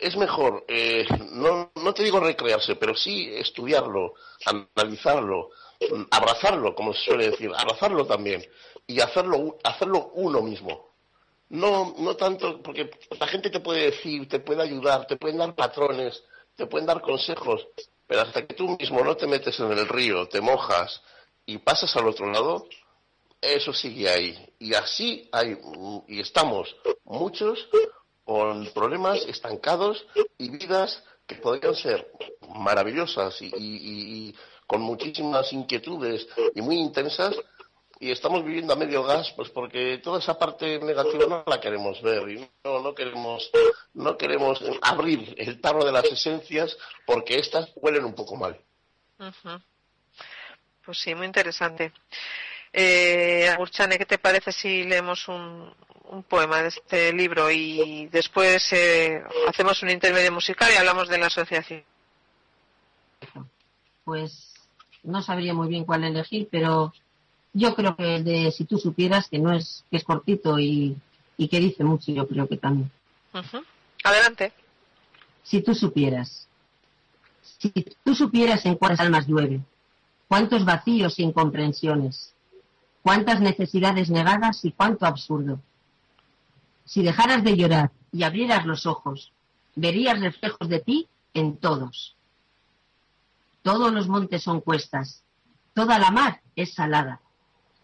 es 0.00 0.16
mejor, 0.16 0.64
eh, 0.68 1.06
no, 1.32 1.72
no 1.74 1.94
te 1.94 2.04
digo 2.04 2.20
recrearse, 2.20 2.76
pero 2.76 2.94
sí 2.94 3.30
estudiarlo, 3.34 4.14
analizarlo 4.44 5.50
abrazarlo, 6.10 6.74
como 6.74 6.94
se 6.94 7.04
suele 7.04 7.30
decir, 7.30 7.50
abrazarlo 7.54 8.06
también 8.06 8.44
y 8.86 9.00
hacerlo, 9.00 9.58
hacerlo 9.62 10.12
uno 10.14 10.40
mismo. 10.40 10.86
No, 11.48 11.94
no 11.98 12.16
tanto, 12.16 12.60
porque 12.62 12.90
la 13.20 13.26
gente 13.26 13.50
te 13.50 13.60
puede 13.60 13.90
decir, 13.90 14.28
te 14.28 14.40
puede 14.40 14.62
ayudar, 14.62 15.06
te 15.06 15.16
pueden 15.16 15.38
dar 15.38 15.54
patrones, 15.54 16.22
te 16.56 16.66
pueden 16.66 16.86
dar 16.86 17.00
consejos, 17.00 17.66
pero 18.06 18.22
hasta 18.22 18.46
que 18.46 18.54
tú 18.54 18.76
mismo 18.78 19.04
no 19.04 19.16
te 19.16 19.26
metes 19.26 19.58
en 19.60 19.72
el 19.72 19.86
río, 19.86 20.28
te 20.28 20.40
mojas 20.40 21.00
y 21.44 21.58
pasas 21.58 21.94
al 21.96 22.08
otro 22.08 22.30
lado, 22.30 22.66
eso 23.40 23.72
sigue 23.72 24.08
ahí. 24.08 24.54
Y 24.58 24.74
así 24.74 25.28
hay, 25.32 25.56
y 26.08 26.20
estamos 26.20 26.74
muchos 27.04 27.68
con 28.24 28.66
problemas 28.72 29.24
estancados 29.26 30.04
y 30.38 30.50
vidas 30.50 31.02
que 31.26 31.36
podrían 31.36 31.74
ser 31.74 32.10
maravillosas 32.48 33.36
y, 33.40 34.34
con 34.66 34.80
muchísimas 34.80 35.52
inquietudes 35.52 36.26
y 36.54 36.60
muy 36.60 36.76
intensas 36.76 37.36
y 37.98 38.10
estamos 38.10 38.44
viviendo 38.44 38.72
a 38.72 38.76
medio 38.76 39.02
gas 39.02 39.32
pues 39.36 39.48
porque 39.50 39.98
toda 39.98 40.18
esa 40.18 40.38
parte 40.38 40.78
negativa 40.78 41.26
no 41.26 41.44
la 41.46 41.60
queremos 41.60 42.00
ver 42.02 42.28
y 42.28 42.50
no, 42.64 42.80
no 42.80 42.94
queremos 42.94 43.50
no 43.94 44.16
queremos 44.16 44.62
abrir 44.82 45.34
el 45.38 45.60
tarro 45.60 45.84
de 45.84 45.92
las 45.92 46.04
esencias 46.04 46.76
porque 47.06 47.38
estas 47.38 47.70
huelen 47.76 48.04
un 48.04 48.14
poco 48.14 48.36
mal. 48.36 48.60
Pues 50.84 50.98
sí 50.98 51.14
muy 51.14 51.26
interesante. 51.26 51.92
Eh, 52.72 53.48
Agurchane, 53.48 53.96
¿qué 53.96 54.04
te 54.04 54.18
parece 54.18 54.52
si 54.52 54.84
leemos 54.84 55.26
un, 55.28 55.72
un 56.10 56.22
poema 56.22 56.62
de 56.62 56.68
este 56.68 57.12
libro 57.12 57.50
y 57.50 58.06
después 58.06 58.72
eh, 58.72 59.22
hacemos 59.48 59.82
un 59.82 59.90
intermedio 59.90 60.32
musical 60.32 60.70
y 60.72 60.76
hablamos 60.76 61.08
de 61.08 61.18
la 61.18 61.26
asociación. 61.26 61.84
Pues 64.04 64.54
no 65.02 65.22
sabría 65.22 65.54
muy 65.54 65.68
bien 65.68 65.84
cuál 65.84 66.04
elegir, 66.04 66.48
pero 66.50 66.92
yo 67.56 67.74
creo 67.74 67.96
que 67.96 68.16
el 68.16 68.24
de 68.24 68.52
si 68.52 68.64
tú 68.64 68.78
supieras 68.78 69.28
que 69.28 69.38
no 69.38 69.52
es 69.52 69.84
que 69.90 69.96
es 69.96 70.04
cortito 70.04 70.58
y, 70.58 70.96
que 71.38 71.60
dice 71.60 71.84
mucho, 71.84 72.12
yo 72.12 72.26
creo 72.26 72.48
que 72.48 72.56
también. 72.56 72.90
Adelante. 74.04 74.52
Si 75.42 75.62
tú 75.62 75.74
supieras, 75.74 76.48
si 77.42 77.70
tú 78.04 78.14
supieras 78.14 78.64
en 78.66 78.76
cuántas 78.76 79.00
almas 79.00 79.26
llueve, 79.26 79.60
cuántos 80.28 80.64
vacíos 80.64 81.18
e 81.18 81.22
incomprensiones, 81.22 82.34
cuántas 83.02 83.40
necesidades 83.40 84.10
negadas 84.10 84.64
y 84.64 84.72
cuánto 84.72 85.06
absurdo 85.06 85.60
si 86.86 87.02
dejaras 87.02 87.44
de 87.44 87.56
llorar 87.56 87.90
y 88.12 88.22
abrieras 88.22 88.64
los 88.64 88.86
ojos, 88.86 89.32
verías 89.74 90.20
reflejos 90.20 90.68
de 90.68 90.80
ti 90.80 91.08
en 91.34 91.58
todos. 91.58 92.16
Todos 93.62 93.92
los 93.92 94.08
montes 94.08 94.42
son 94.42 94.60
cuestas, 94.60 95.22
toda 95.74 95.98
la 95.98 96.10
mar 96.12 96.40
es 96.54 96.72
salada. 96.72 97.20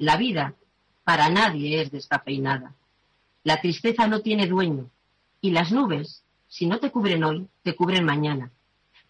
La 0.02 0.16
vida 0.16 0.56
para 1.04 1.28
nadie 1.28 1.80
es 1.80 1.92
descafeinada. 1.92 2.74
La 3.44 3.60
tristeza 3.60 4.08
no 4.08 4.18
tiene 4.18 4.48
dueño 4.48 4.90
y 5.40 5.52
las 5.52 5.70
nubes, 5.70 6.24
si 6.48 6.66
no 6.66 6.80
te 6.80 6.90
cubren 6.90 7.22
hoy, 7.22 7.46
te 7.62 7.76
cubren 7.76 8.04
mañana. 8.04 8.50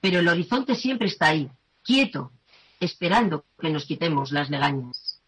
Pero 0.02 0.18
el 0.18 0.28
horizonte 0.28 0.74
siempre 0.74 1.08
está 1.08 1.28
ahí, 1.28 1.50
quieto, 1.82 2.30
esperando 2.78 3.46
que 3.58 3.70
nos 3.70 3.86
quitemos 3.86 4.32
las 4.32 4.50
legañas. 4.50 5.18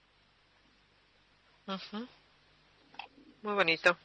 Muy 3.42 3.54
bonito. 3.54 3.97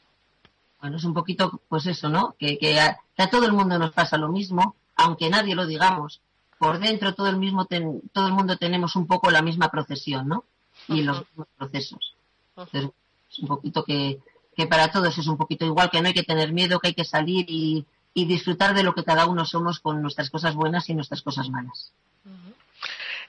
Bueno, 0.80 0.96
es 0.96 1.04
un 1.04 1.12
poquito, 1.12 1.60
pues 1.68 1.84
eso, 1.84 2.08
¿no? 2.08 2.36
Que, 2.38 2.56
que, 2.56 2.80
a, 2.80 2.96
todo 3.30 3.44
el 3.44 3.52
mundo 3.52 3.78
nos 3.78 3.92
pasa 3.92 4.16
lo 4.16 4.30
mismo, 4.30 4.76
aunque 4.96 5.28
nadie 5.28 5.54
lo 5.54 5.66
digamos. 5.66 6.22
Por 6.58 6.78
dentro 6.78 7.14
todo 7.14 7.28
el 7.28 7.36
mismo 7.36 7.66
todo 7.66 8.28
el 8.28 8.32
mundo 8.32 8.56
tenemos 8.56 8.96
un 8.96 9.06
poco 9.06 9.30
la 9.30 9.42
misma 9.42 9.70
procesión, 9.70 10.26
¿no? 10.26 10.46
Y 10.90 11.02
los 11.02 11.20
mismos 11.20 11.48
procesos. 11.56 12.14
Entonces, 12.56 12.90
es 13.30 13.38
un 13.38 13.48
poquito 13.48 13.84
que, 13.84 14.18
que 14.56 14.66
para 14.66 14.90
todos 14.90 15.16
es 15.16 15.26
un 15.26 15.36
poquito 15.36 15.64
igual, 15.64 15.90
que 15.90 16.00
no 16.00 16.08
hay 16.08 16.14
que 16.14 16.22
tener 16.24 16.52
miedo, 16.52 16.80
que 16.80 16.88
hay 16.88 16.94
que 16.94 17.04
salir 17.04 17.46
y, 17.48 17.86
y 18.12 18.24
disfrutar 18.26 18.74
de 18.74 18.82
lo 18.82 18.94
que 18.94 19.04
cada 19.04 19.26
uno 19.26 19.44
somos 19.44 19.80
con 19.80 20.02
nuestras 20.02 20.30
cosas 20.30 20.54
buenas 20.54 20.88
y 20.88 20.94
nuestras 20.94 21.22
cosas 21.22 21.48
malas. 21.48 21.92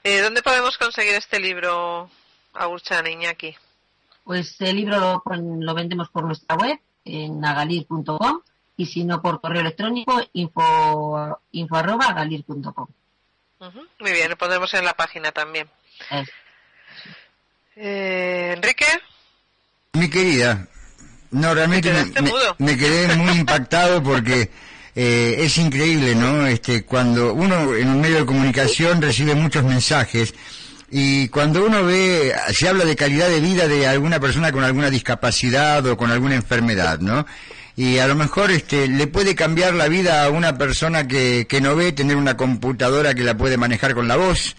eh, 0.02 0.20
¿Dónde 0.20 0.42
podemos 0.42 0.76
conseguir 0.76 1.14
este 1.14 1.38
libro, 1.38 2.10
Agurchan 2.52 3.06
Iñaki? 3.06 3.54
Pues 4.24 4.60
el 4.60 4.76
libro 4.76 4.98
lo, 4.98 5.22
lo 5.34 5.74
vendemos 5.74 6.08
por 6.08 6.24
nuestra 6.24 6.56
web, 6.56 6.78
en 7.04 7.40
nagalir.com 7.40 8.40
y 8.76 8.86
si 8.86 9.04
no 9.04 9.20
por 9.20 9.40
correo 9.40 9.60
electrónico 9.60 10.20
info, 10.32 11.38
info 11.52 11.76
arroba 11.76 12.12
galir.com. 12.12 12.86
Muy 14.00 14.12
bien, 14.12 14.30
lo 14.30 14.36
pondremos 14.36 14.74
en 14.74 14.84
la 14.84 14.94
página 14.94 15.30
también. 15.30 15.68
Eh, 17.76 18.52
Enrique. 18.56 18.86
Mi 19.94 20.08
querida, 20.08 20.66
no, 21.30 21.54
realmente 21.54 21.92
me, 22.58 22.76
quedé 22.76 23.14
muy 23.16 23.32
impactado 23.38 24.02
porque 24.02 24.50
eh, 24.94 25.36
es 25.38 25.56
increíble, 25.58 26.14
¿no? 26.14 26.46
Este, 26.46 26.84
cuando 26.84 27.32
uno 27.32 27.74
en 27.74 27.88
un 27.88 28.00
medio 28.00 28.18
de 28.18 28.26
comunicación 28.26 29.00
recibe 29.00 29.34
muchos 29.34 29.64
mensajes 29.64 30.34
y 30.90 31.28
cuando 31.28 31.64
uno 31.64 31.84
ve, 31.84 32.34
se 32.52 32.68
habla 32.68 32.84
de 32.84 32.96
calidad 32.96 33.28
de 33.28 33.40
vida 33.40 33.66
de 33.66 33.86
alguna 33.86 34.20
persona 34.20 34.52
con 34.52 34.64
alguna 34.64 34.90
discapacidad 34.90 35.84
o 35.86 35.96
con 35.96 36.10
alguna 36.10 36.34
enfermedad, 36.34 37.00
¿no? 37.00 37.26
Y 37.74 37.96
a 37.98 38.06
lo 38.06 38.14
mejor 38.14 38.50
este, 38.50 38.88
le 38.88 39.06
puede 39.06 39.34
cambiar 39.34 39.72
la 39.72 39.88
vida 39.88 40.24
a 40.24 40.28
una 40.28 40.58
persona 40.58 41.08
que, 41.08 41.46
que 41.48 41.62
no 41.62 41.74
ve 41.74 41.92
tener 41.92 42.16
una 42.16 42.36
computadora 42.36 43.14
que 43.14 43.24
la 43.24 43.36
puede 43.36 43.56
manejar 43.56 43.94
con 43.94 44.08
la 44.08 44.16
voz. 44.16 44.56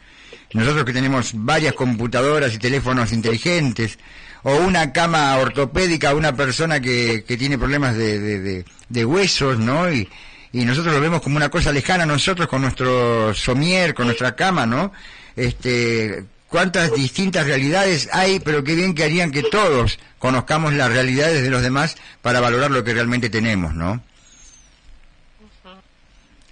Nosotros 0.54 0.86
que 0.86 0.94
tenemos 0.94 1.32
varias 1.34 1.74
computadoras 1.74 2.54
y 2.54 2.60
teléfonos 2.60 3.12
inteligentes, 3.12 3.98
o 4.44 4.56
una 4.58 4.92
cama 4.92 5.36
ortopédica 5.38 6.14
una 6.14 6.36
persona 6.36 6.80
que, 6.80 7.24
que 7.26 7.38
tiene 7.38 7.58
problemas 7.58 7.96
de, 7.96 8.64
de, 8.90 9.06
huesos, 9.06 9.58
¿no? 9.58 9.92
Y, 9.92 10.08
y 10.52 10.66
nosotros 10.66 10.94
lo 10.94 11.02
vemos 11.02 11.22
como 11.22 11.38
una 11.38 11.50
cosa 11.50 11.72
lejana 11.72 12.06
nosotros 12.06 12.48
con 12.48 12.62
nuestro 12.62 13.34
somier, 13.34 13.94
con 13.94 14.06
nuestra 14.06 14.36
cama, 14.36 14.66
¿no? 14.66 14.92
este, 15.36 16.26
cuántas 16.48 16.94
distintas 16.94 17.46
realidades 17.46 18.10
hay, 18.12 18.40
pero 18.40 18.64
qué 18.64 18.76
bien 18.76 18.94
que 18.94 19.04
harían 19.04 19.32
que 19.32 19.44
todos 19.44 20.00
conozcamos 20.20 20.74
las 20.74 20.92
realidades 20.92 21.44
de 21.44 21.50
los 21.50 21.62
demás 21.62 21.98
para 22.22 22.40
valorar 22.40 22.72
lo 22.72 22.84
que 22.84 22.94
realmente 22.94 23.30
tenemos, 23.30 23.74
¿no? 23.74 24.02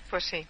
Pues 0.10 0.25
sí 0.25 0.46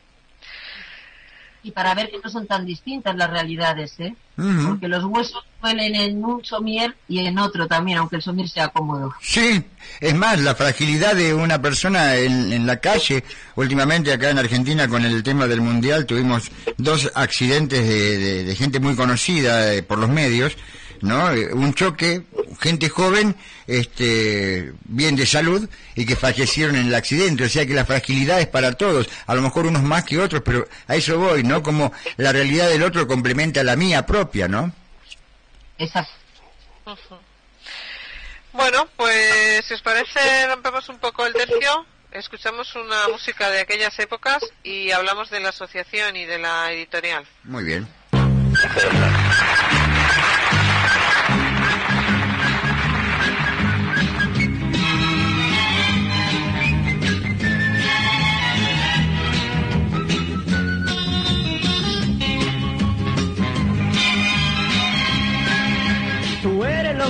y 1.63 1.71
para 1.71 1.93
ver 1.93 2.09
que 2.09 2.19
no 2.23 2.29
son 2.29 2.47
tan 2.47 2.65
distintas 2.65 3.15
las 3.15 3.29
realidades, 3.29 3.99
¿eh? 3.99 4.15
Porque 4.35 4.87
los 4.87 5.03
huesos 5.03 5.43
duelen 5.61 5.93
en 5.93 6.25
un 6.25 6.43
somier 6.43 6.95
y 7.07 7.19
en 7.19 7.37
otro 7.37 7.67
también, 7.67 7.99
aunque 7.99 8.15
el 8.15 8.23
somier 8.23 8.49
sea 8.49 8.69
cómodo. 8.69 9.13
Sí, 9.21 9.63
es 9.99 10.15
más, 10.15 10.39
la 10.39 10.55
fragilidad 10.55 11.15
de 11.15 11.35
una 11.35 11.61
persona 11.61 12.15
en, 12.15 12.65
la 12.65 12.77
calle, 12.77 13.23
últimamente 13.55 14.11
acá 14.11 14.31
en 14.31 14.39
Argentina 14.39 14.87
con 14.87 15.05
el 15.05 15.21
tema 15.21 15.45
del 15.45 15.61
mundial 15.61 16.07
tuvimos 16.07 16.51
dos 16.77 17.11
accidentes 17.13 17.87
de, 17.87 18.55
gente 18.55 18.79
muy 18.79 18.95
conocida 18.95 19.73
eh, 19.73 19.83
por 19.83 19.99
los 19.99 20.09
medios, 20.09 20.57
¿no? 21.01 21.31
Eh, 21.31 21.53
un 21.53 21.73
choque, 21.73 22.23
gente 22.59 22.89
joven, 22.89 23.35
este, 23.67 24.73
bien 24.83 25.15
de 25.15 25.25
salud 25.25 25.67
y 25.95 26.05
que 26.05 26.15
fallecieron 26.15 26.75
en 26.75 26.87
el 26.87 26.95
accidente. 26.95 27.45
O 27.45 27.49
sea 27.49 27.65
que 27.65 27.73
la 27.73 27.85
fragilidad 27.85 28.39
es 28.39 28.47
para 28.47 28.73
todos, 28.73 29.07
a 29.27 29.35
lo 29.35 29.41
mejor 29.41 29.65
unos 29.65 29.83
más 29.83 30.03
que 30.03 30.19
otros, 30.19 30.41
pero 30.43 30.67
a 30.87 30.95
eso 30.95 31.17
voy, 31.17 31.43
¿no? 31.43 31.63
Como 31.63 31.91
la 32.17 32.31
realidad 32.31 32.69
del 32.69 32.83
otro 32.83 33.07
complementa 33.07 33.63
la 33.63 33.75
mía 33.75 34.05
propia, 34.05 34.47
¿no? 34.47 34.71
Exacto. 35.77 36.13
Bueno, 38.53 38.87
pues 38.97 39.65
si 39.65 39.73
os 39.73 39.81
parece, 39.81 40.47
rompemos 40.47 40.89
un 40.89 40.99
poco 40.99 41.25
el 41.25 41.33
tercio, 41.33 41.85
escuchamos 42.11 42.75
una 42.75 43.07
música 43.07 43.49
de 43.49 43.61
aquellas 43.61 43.97
épocas 43.99 44.43
y 44.63 44.91
hablamos 44.91 45.29
de 45.29 45.39
la 45.39 45.49
asociación 45.49 46.15
y 46.15 46.25
de 46.25 46.37
la 46.37 46.71
editorial. 46.71 47.25
Muy 47.43 47.63
bien. 47.63 47.87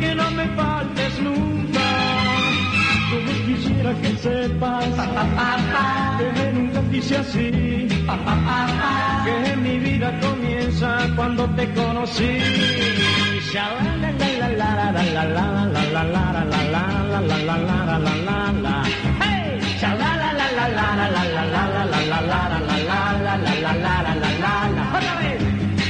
Que 0.00 0.14
no 0.14 0.30
me 0.30 0.46
faltes 0.48 1.20
nunca. 1.20 1.80
Como 3.10 3.32
quisiera 3.46 3.94
que 3.94 4.16
sepas 4.16 4.84
que 6.18 6.52
nunca 6.52 6.80
quise 6.90 7.16
así. 7.16 7.88
Que 9.24 9.56
mi 9.56 9.78
vida 9.78 10.20
comienza 10.20 11.08
cuando 11.16 11.48
te 11.50 11.72
conocí. 11.74 12.40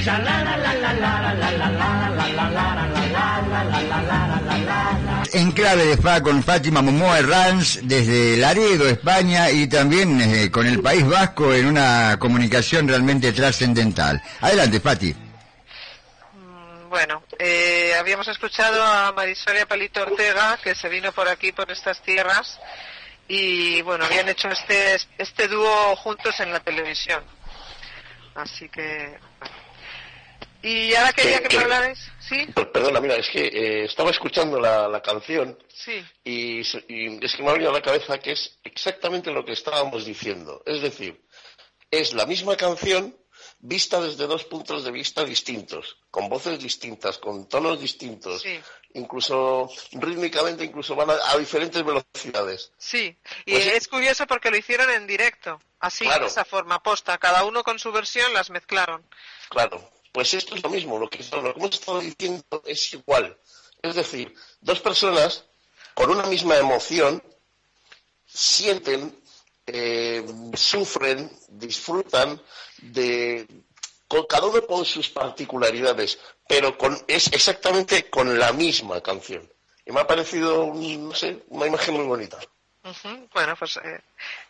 la 0.04 0.42
la 0.42 0.72
la 0.74 1.32
la 1.32 1.58
la 1.58 1.73
en 5.32 5.52
clave 5.52 5.86
de 5.86 5.96
fa 5.96 6.22
con 6.22 6.42
Fátima 6.42 6.80
Momoa 6.82 7.20
Rans 7.22 7.80
desde 7.82 8.36
Laredo, 8.36 8.88
España 8.88 9.50
y 9.50 9.68
también 9.68 10.20
eh, 10.20 10.50
con 10.50 10.66
el 10.66 10.80
País 10.80 11.06
Vasco 11.06 11.52
en 11.52 11.66
una 11.66 12.16
comunicación 12.18 12.88
realmente 12.88 13.32
trascendental. 13.32 14.22
Adelante, 14.40 14.80
Fati. 14.80 15.14
Mm, 16.32 16.88
bueno, 16.88 17.22
eh, 17.38 17.94
habíamos 17.98 18.28
escuchado 18.28 18.82
a 18.82 19.12
Marisoria 19.12 19.66
Palito 19.66 20.02
Ortega, 20.02 20.58
que 20.62 20.74
se 20.74 20.88
vino 20.88 21.12
por 21.12 21.28
aquí, 21.28 21.52
por 21.52 21.70
estas 21.70 22.00
tierras, 22.02 22.60
y 23.26 23.82
bueno, 23.82 24.04
habían 24.04 24.28
hecho 24.28 24.48
este, 24.48 24.98
este 25.18 25.48
dúo 25.48 25.96
juntos 25.96 26.38
en 26.40 26.52
la 26.52 26.60
televisión. 26.60 27.24
Así 28.34 28.68
que, 28.68 29.18
y 30.62 30.94
ahora 30.94 31.12
quería 31.12 31.42
que, 31.42 31.56
me 31.56 31.62
hablarais, 31.62 32.10
¿sí? 32.28 32.46
Perdona, 32.72 33.00
mira, 33.00 33.16
es 33.16 33.28
que 33.28 33.46
eh, 33.46 33.84
estaba 33.84 34.10
escuchando 34.10 34.60
la, 34.60 35.00
canción 35.02 35.58
sí. 35.68 36.04
y, 36.24 36.60
es 36.60 37.36
que 37.36 37.42
me 37.42 37.50
ha 37.50 37.52
venido 37.52 37.70
a 37.70 37.74
la 37.74 37.82
cabeza 37.82 38.18
que 38.18 38.32
es 38.32 38.58
exactamente 38.64 39.30
lo 39.30 39.44
que 39.44 39.52
estábamos 39.52 40.04
diciendo. 40.04 40.62
Es 40.66 40.82
decir, 40.82 41.24
es 41.90 42.14
la 42.14 42.26
misma 42.26 42.56
canción 42.56 43.14
vista 43.58 44.00
desde 44.00 44.26
dos 44.26 44.44
puntos 44.44 44.84
de 44.84 44.90
vista 44.90 45.24
distintos, 45.24 45.96
con 46.10 46.28
voces 46.28 46.58
distintas, 46.58 47.18
con 47.18 47.48
tonos 47.48 47.80
distintos, 47.80 48.44
incluso 48.92 49.70
rítmicamente, 49.92 50.64
incluso 50.64 50.94
van 50.94 51.10
a, 51.10 51.36
diferentes 51.38 51.82
velocidades. 51.84 52.72
Sí, 52.76 53.16
y 53.46 53.52
pues 53.52 53.66
es 53.66 53.88
curioso 53.88 54.26
porque 54.26 54.50
lo 54.50 54.56
hicieron 54.56 54.90
en 54.90 55.06
directo, 55.06 55.60
así, 55.80 56.06
de 56.06 56.26
esa 56.26 56.44
forma, 56.44 56.82
posta, 56.82 57.16
cada 57.18 57.44
uno 57.44 57.62
con 57.62 57.78
su 57.78 57.90
versión 57.90 58.32
las 58.34 58.50
mezclaron. 58.50 59.02
Claro, 59.48 59.90
pues 60.14 60.32
esto 60.32 60.54
es 60.54 60.62
lo 60.62 60.70
mismo, 60.70 60.96
lo 60.96 61.10
que, 61.10 61.24
hemos 61.28 61.70
estado 61.72 61.98
diciendo 61.98 62.62
es 62.64 62.94
igual. 62.94 63.36
Es 63.82 63.96
decir, 63.96 64.32
dos 64.60 64.78
personas 64.78 65.44
con 65.92 66.08
una 66.08 66.22
misma 66.26 66.56
emoción 66.56 67.20
sienten, 68.24 69.12
eh, 69.66 70.24
sufren, 70.54 71.28
disfrutan 71.48 72.40
de 72.78 73.44
cada 74.28 74.46
uno 74.46 74.64
con 74.64 74.84
sus 74.84 75.08
particularidades, 75.08 76.20
pero 76.46 76.78
con, 76.78 76.96
es 77.08 77.32
exactamente 77.32 78.08
con 78.08 78.38
la 78.38 78.52
misma 78.52 79.00
canción. 79.00 79.52
Y 79.84 79.90
me 79.90 79.98
ha 79.98 80.06
parecido, 80.06 80.72
no 80.72 81.12
sé, 81.12 81.42
una 81.48 81.66
imagen 81.66 81.96
muy 81.96 82.04
bonita. 82.04 82.38
Bueno, 83.32 83.56
pues 83.56 83.78
eh, 83.78 84.00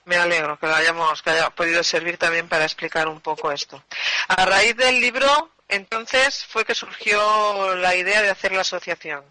me 0.04 0.16
alegro 0.16 0.58
que 0.58 0.66
lo 0.66 0.74
hayamos, 0.74 1.22
que 1.22 1.30
haya 1.30 1.50
podido 1.50 1.82
servir 1.84 2.18
también 2.18 2.48
para 2.48 2.64
explicar 2.64 3.08
un 3.08 3.20
poco 3.20 3.50
esto. 3.52 3.82
A 4.28 4.44
raíz 4.44 4.76
del 4.76 5.00
libro, 5.00 5.53
entonces 5.74 6.44
fue 6.48 6.64
que 6.64 6.74
surgió 6.74 7.74
la 7.76 7.94
idea 7.94 8.22
de 8.22 8.30
hacer 8.30 8.52
la 8.52 8.62
asociación. 8.62 9.22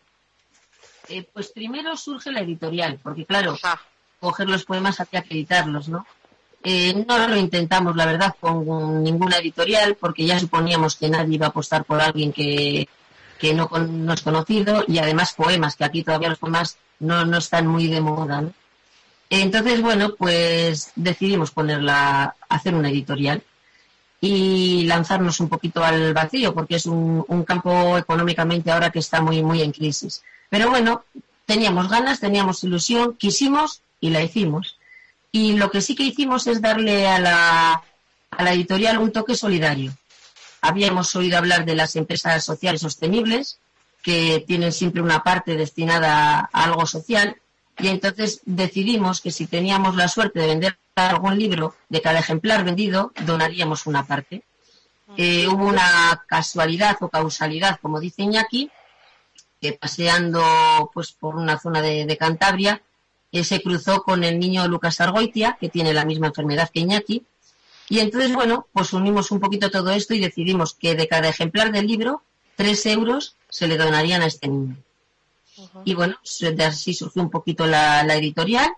Eh, 1.10 1.28
pues 1.34 1.50
primero 1.50 1.98
surge 1.98 2.32
la 2.32 2.42
editorial, 2.42 3.00
porque 3.02 3.26
claro, 3.26 3.58
coger 4.20 4.48
los 4.50 4.64
poemas 4.64 5.00
había 5.00 5.22
que 5.22 5.34
editarlos, 5.34 5.90
¿no? 5.90 6.06
Eh, 6.64 6.94
no 7.08 7.28
lo 7.28 7.36
intentamos, 7.36 7.96
la 7.96 8.06
verdad, 8.06 8.36
con 8.40 9.04
ninguna 9.04 9.38
editorial, 9.38 9.96
porque 9.96 10.26
ya 10.26 10.40
suponíamos 10.40 10.96
que 10.96 11.10
nadie 11.10 11.36
iba 11.36 11.48
a 11.48 11.50
apostar 11.50 11.84
por 11.84 12.00
alguien 12.00 12.32
que, 12.32 12.88
no, 13.54 13.70
es 14.14 14.22
conocido, 14.22 14.86
y 14.88 14.98
además 15.00 15.34
poemas, 15.34 15.76
que 15.76 15.84
aquí 15.84 16.04
todavía 16.04 16.30
los 16.30 16.40
poemas 16.40 16.78
no, 17.00 17.26
no 17.26 17.38
están 17.38 17.68
muy 17.68 17.88
de 17.88 18.00
moda, 18.00 18.44
Entonces, 19.30 19.82
bueno, 19.82 20.16
pues 20.16 20.92
decidimos 20.96 21.52
ponerla, 21.52 22.36
hacer 22.48 22.76
una 22.76 22.90
editorial 22.90 23.44
y 24.26 24.86
lanzarnos 24.86 25.42
un 25.42 25.50
poquito 25.50 25.84
al 25.84 26.14
vacío, 26.14 26.54
porque 26.54 26.76
es 26.76 26.86
un, 26.86 27.44
campo 27.46 27.98
económicamente 27.98 28.72
ahora 28.72 28.90
que 28.90 29.00
está 29.00 29.20
muy, 29.20 29.44
muy 29.44 29.62
en 29.62 29.74
crisis. 29.74 30.24
Pero 30.50 30.70
bueno, 30.70 31.04
teníamos 31.46 31.90
ganas, 31.90 32.22
teníamos 32.22 32.64
ilusión, 32.64 33.18
quisimos 33.18 33.82
y 34.00 34.12
la 34.12 34.24
hicimos. 34.24 34.78
Y 35.34 35.58
lo 35.58 35.70
que 35.70 35.82
sí 35.82 35.94
que 35.94 36.04
hicimos 36.04 36.48
es 36.48 36.62
darle 36.62 37.06
a 37.06 37.20
la, 37.20 37.84
a 38.32 38.44
la 38.44 38.54
editorial 38.54 38.98
un 39.00 39.12
toque 39.12 39.36
solidario. 39.36 39.92
Habíamos 40.62 41.14
oído 41.18 41.38
hablar 41.38 41.66
de 41.66 41.76
las 41.76 41.98
empresas 41.98 42.46
sociales 42.46 42.80
sostenibles, 42.80 43.60
que 44.02 44.42
tienen 44.48 44.72
siempre 44.72 45.02
una 45.02 45.22
parte 45.22 45.58
destinada 45.58 46.50
a 46.54 46.64
algo 46.64 46.86
social, 46.86 47.42
y 47.80 47.88
entonces 47.88 48.42
decidimos 48.46 49.22
que 49.22 49.32
si 49.32 49.48
teníamos 49.48 49.96
la 49.96 50.08
suerte 50.08 50.40
de 50.40 50.48
vender 50.48 50.78
algún 50.96 51.40
libro 51.40 51.76
de 51.90 52.02
cada 52.02 52.20
ejemplar 52.20 52.64
vendido, 52.64 53.12
donaríamos 53.26 53.88
una 53.88 54.06
parte. 54.06 54.44
Eh, 55.18 55.48
hubo 55.48 55.66
una 55.66 56.24
casualidad 56.28 56.98
o 57.02 57.10
causalidad, 57.10 57.80
como 57.82 58.00
dice 58.00 58.24
Iñaki, 58.24 58.72
que 59.62 59.74
paseando 59.74 60.92
pues 60.94 61.12
por 61.12 61.36
una 61.36 61.60
zona 61.60 61.82
de, 61.82 62.18
Cantabria, 62.18 62.82
eh, 63.32 63.44
se 63.44 63.62
cruzó 63.62 64.04
con 64.04 64.24
el 64.24 64.40
niño 64.40 64.68
Lucas 64.68 65.02
Argoitia, 65.02 65.58
que 65.60 65.70
tiene 65.70 65.94
la 65.94 66.06
misma 66.06 66.28
enfermedad 66.28 66.70
que 66.70 66.82
Iñaki. 66.82 67.26
Y 67.90 68.00
entonces, 68.00 68.34
bueno, 68.34 68.68
pues 68.72 68.94
unimos 68.94 69.32
un 69.32 69.40
poquito 69.40 69.70
todo 69.70 69.92
esto 69.92 70.14
y 70.14 70.20
decidimos 70.20 70.74
que 70.74 70.96
de 70.96 71.08
cada 71.08 71.30
ejemplar 71.30 71.72
del 71.72 71.88
libro, 71.88 72.24
tres 72.56 72.86
euros 72.86 73.36
se 73.50 73.68
le 73.68 73.78
donarían 73.78 74.22
a 74.22 74.28
este 74.28 74.48
niño. 74.48 74.78
Y 75.86 75.94
bueno, 75.94 76.18
de 76.40 76.66
así 76.66 76.94
surgió 76.94 77.22
un 77.22 77.30
poquito 77.30 77.66
la, 77.66 78.02
editorial 78.16 78.72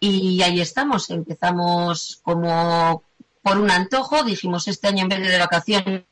y 0.00 0.42
ahí 0.42 0.60
estamos. 0.60 1.10
Empezamos 1.10 2.20
como 2.22 3.02
por 3.42 3.58
un 3.58 3.70
antojo, 3.70 4.22
dijimos 4.22 4.68
este 4.68 4.88
año 4.88 5.02
en 5.02 5.08
vez 5.08 5.20
de, 5.20 5.38
vacaciones, 5.38 6.04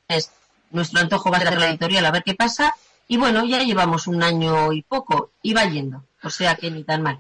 nuestro 0.70 1.00
antojo 1.00 1.30
va 1.30 1.38
a 1.38 1.42
ser 1.42 1.58
la 1.58 1.68
editorial 1.68 2.06
a 2.06 2.10
ver 2.10 2.22
qué 2.22 2.34
pasa. 2.34 2.74
Y 3.08 3.16
bueno, 3.16 3.44
ya 3.44 3.62
llevamos 3.62 4.06
un 4.06 4.22
año 4.22 4.72
y 4.72 4.82
poco 4.82 5.32
y 5.42 5.52
va 5.52 5.64
yendo, 5.64 6.04
o 6.22 6.30
sea 6.30 6.54
que 6.56 6.70
ni 6.70 6.84
tan 6.84 7.02
mal. 7.02 7.18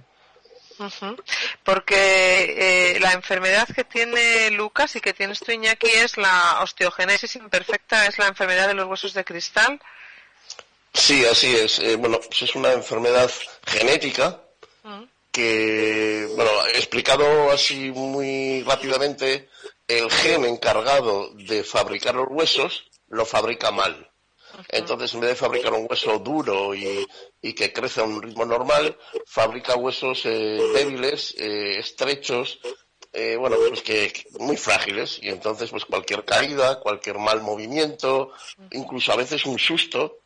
Porque 1.62 2.94
eh, 2.94 3.00
la 3.00 3.12
enfermedad 3.12 3.68
que 3.68 3.84
tiene 3.84 4.50
Lucas 4.50 4.96
y 4.96 5.00
que 5.00 5.12
tienes 5.12 5.40
tú, 5.40 5.52
Iñaki, 5.52 5.86
es 5.86 6.16
la 6.16 6.60
osteogénesis 6.62 7.36
imperfecta, 7.36 8.06
es 8.06 8.18
la 8.18 8.28
enfermedad 8.28 8.68
de 8.68 8.74
los 8.74 8.88
huesos 8.88 9.14
de 9.14 9.24
cristal. 9.24 9.80
Sí, 10.92 11.24
así 11.24 11.54
es. 11.54 11.78
Eh, 11.78 11.96
bueno, 11.96 12.20
pues 12.20 12.42
es 12.42 12.54
una 12.54 12.72
enfermedad 12.72 13.30
genética 13.66 14.42
que, 15.30 16.28
bueno, 16.36 16.50
explicado 16.74 17.50
así 17.50 17.90
muy 17.90 18.62
rápidamente, 18.64 19.48
el 19.88 20.10
gen 20.10 20.44
encargado 20.44 21.30
de 21.34 21.64
fabricar 21.64 22.14
los 22.14 22.28
huesos 22.28 22.84
lo 23.08 23.24
fabrica 23.24 23.70
mal. 23.70 24.10
Entonces, 24.68 25.14
en 25.14 25.20
vez 25.20 25.30
de 25.30 25.36
fabricar 25.36 25.72
un 25.72 25.86
hueso 25.88 26.18
duro 26.18 26.74
y, 26.74 27.06
que 27.54 27.72
crece 27.72 28.02
a 28.02 28.04
un 28.04 28.20
ritmo 28.20 28.44
normal, 28.44 28.98
fabrica 29.24 29.76
huesos 29.76 30.26
eh, 30.26 30.60
débiles, 30.74 31.34
eh, 31.38 31.78
estrechos, 31.78 32.60
bueno, 33.38 33.56
pues 33.68 33.80
que 33.80 34.12
muy 34.38 34.58
frágiles. 34.58 35.18
Y 35.22 35.30
entonces, 35.30 35.70
pues 35.70 35.86
cualquier 35.86 36.26
caída, 36.26 36.80
cualquier 36.80 37.18
mal 37.18 37.40
movimiento, 37.40 38.32
incluso 38.70 39.12
a 39.12 39.16
veces 39.16 39.46
un 39.46 39.58
susto, 39.58 40.20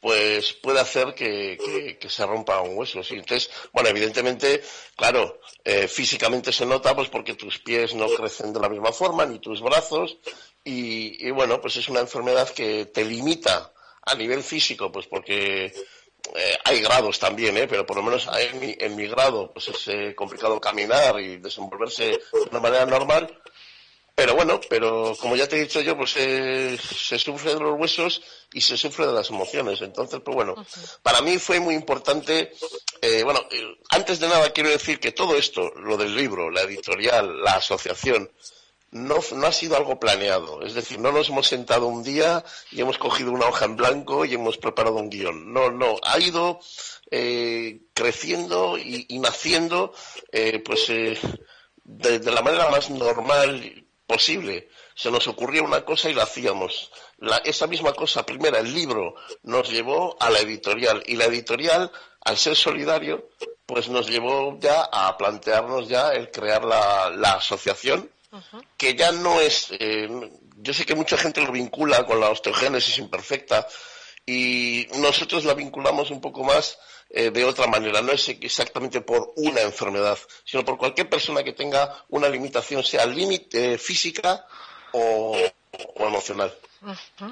pues 0.00 0.54
puede 0.54 0.80
hacer 0.80 1.14
que, 1.14 1.98
se 2.08 2.26
rompa 2.26 2.60
un 2.62 2.76
hueso. 2.76 3.02
¿sí? 3.02 3.14
Entonces, 3.14 3.50
bueno, 3.72 3.90
evidentemente, 3.90 4.62
claro, 4.96 5.40
eh, 5.62 5.86
físicamente 5.86 6.52
se 6.52 6.66
nota 6.66 6.94
pues 6.96 7.08
porque 7.08 7.34
tus 7.34 7.58
pies 7.58 7.94
no 7.94 8.08
crecen 8.08 8.52
de 8.52 8.60
la 8.60 8.68
misma 8.68 8.92
forma, 8.92 9.26
ni 9.26 9.38
tus 9.38 9.60
brazos, 9.60 10.18
y, 10.62 11.30
bueno, 11.30 11.60
pues 11.60 11.76
es 11.76 11.88
una 11.88 12.00
enfermedad 12.00 12.48
que 12.50 12.86
te 12.86 13.04
limita 13.04 13.72
a 14.02 14.14
nivel 14.14 14.42
físico, 14.42 14.92
pues 14.92 15.06
porque 15.06 15.66
eh, 15.66 16.58
hay 16.64 16.80
grados 16.80 17.18
también, 17.18 17.56
¿eh? 17.56 17.66
pero 17.66 17.86
por 17.86 17.96
lo 17.96 18.02
menos 18.02 18.28
en 18.38 18.60
mi, 18.60 18.76
en 18.78 18.94
mi 18.94 19.06
grado 19.06 19.50
pues 19.52 19.68
es 19.68 19.88
eh, 19.88 20.14
complicado 20.14 20.60
caminar 20.60 21.18
y 21.18 21.38
desenvolverse 21.38 22.04
de 22.04 22.20
una 22.50 22.60
manera 22.60 22.86
normal, 22.86 23.40
pero 24.14 24.34
bueno, 24.34 24.60
pero 24.68 25.14
como 25.20 25.36
ya 25.36 25.48
te 25.48 25.56
he 25.56 25.62
dicho 25.62 25.80
yo, 25.80 25.96
pues 25.96 26.14
eh, 26.16 26.78
se 26.78 27.18
sufre 27.18 27.54
de 27.54 27.60
los 27.60 27.78
huesos 27.78 28.22
y 28.52 28.60
se 28.60 28.76
sufre 28.76 29.06
de 29.06 29.12
las 29.12 29.30
emociones. 29.30 29.80
Entonces, 29.80 30.20
pues 30.24 30.34
bueno, 30.34 30.54
para 31.02 31.20
mí 31.22 31.38
fue 31.38 31.60
muy 31.60 31.74
importante, 31.74 32.52
eh, 33.00 33.22
bueno, 33.22 33.40
eh, 33.50 33.64
antes 33.90 34.20
de 34.20 34.28
nada 34.28 34.50
quiero 34.52 34.70
decir 34.70 35.00
que 35.00 35.12
todo 35.12 35.36
esto, 35.36 35.70
lo 35.76 35.96
del 35.96 36.14
libro, 36.14 36.50
la 36.50 36.62
editorial, 36.62 37.42
la 37.42 37.54
asociación, 37.54 38.30
no, 38.92 39.16
no 39.34 39.46
ha 39.46 39.52
sido 39.52 39.76
algo 39.76 39.98
planeado. 40.00 40.62
Es 40.62 40.74
decir, 40.74 40.98
no 40.98 41.12
nos 41.12 41.28
hemos 41.28 41.46
sentado 41.46 41.86
un 41.86 42.02
día 42.02 42.44
y 42.70 42.80
hemos 42.80 42.98
cogido 42.98 43.30
una 43.30 43.46
hoja 43.46 43.64
en 43.64 43.76
blanco 43.76 44.24
y 44.24 44.34
hemos 44.34 44.58
preparado 44.58 44.96
un 44.96 45.10
guion. 45.10 45.52
No, 45.52 45.70
no, 45.70 45.96
ha 46.02 46.18
ido 46.18 46.60
eh, 47.10 47.82
creciendo 47.94 48.78
y, 48.78 49.06
naciendo 49.18 49.92
eh, 50.32 50.58
pues 50.60 50.90
eh, 50.90 51.18
de, 51.84 52.18
la 52.30 52.42
manera 52.42 52.70
más 52.70 52.90
normal 52.90 53.86
posible. 54.10 54.68
Se 54.94 55.10
nos 55.10 55.28
ocurría 55.28 55.62
una 55.62 55.84
cosa 55.84 56.10
y 56.10 56.14
la 56.14 56.24
hacíamos. 56.24 56.90
esa 57.44 57.66
misma 57.66 57.92
cosa, 57.92 58.26
primera, 58.26 58.58
el 58.58 58.74
libro, 58.74 59.14
nos 59.44 59.70
llevó 59.70 60.16
a 60.20 60.30
la 60.30 60.40
editorial 60.40 61.02
y 61.06 61.14
la 61.16 61.26
editorial, 61.26 61.90
al 62.22 62.36
ser 62.36 62.56
solidario, 62.56 63.30
pues 63.66 63.88
nos 63.88 64.08
llevó 64.08 64.58
ya 64.58 64.82
a 64.82 65.16
plantearnos 65.16 65.88
ya 65.88 66.12
el 66.12 66.30
crear 66.30 66.64
la 66.64 67.32
asociación 67.34 68.10
que 68.76 68.94
ya 68.94 69.12
no 69.12 69.40
es. 69.40 69.68
Eh, 69.78 70.08
yo 70.56 70.74
sé 70.74 70.84
que 70.84 70.94
mucha 70.94 71.16
gente 71.16 71.40
lo 71.40 71.52
vincula 71.52 72.04
con 72.04 72.20
la 72.20 72.30
osteogénesis 72.30 72.98
imperfecta 72.98 73.66
y 74.26 74.86
nosotros 74.96 75.44
la 75.44 75.54
vinculamos 75.54 76.10
un 76.10 76.20
poco 76.20 76.44
más 76.44 76.78
eh, 77.12 77.30
de 77.30 77.44
otra 77.44 77.66
manera. 77.66 78.00
No 78.00 78.12
es 78.12 78.28
exactamente 78.28 79.00
por 79.00 79.32
una 79.36 79.62
enfermedad, 79.62 80.18
sino 80.44 80.64
por 80.64 80.78
cualquier 80.78 81.08
persona 81.08 81.42
que 81.42 81.52
tenga 81.52 82.04
una 82.08 82.28
limitación, 82.28 82.84
sea 82.84 83.04
límite 83.04 83.74
eh, 83.74 83.78
física 83.78 84.46
o, 84.92 85.36
emocional. 85.96 86.54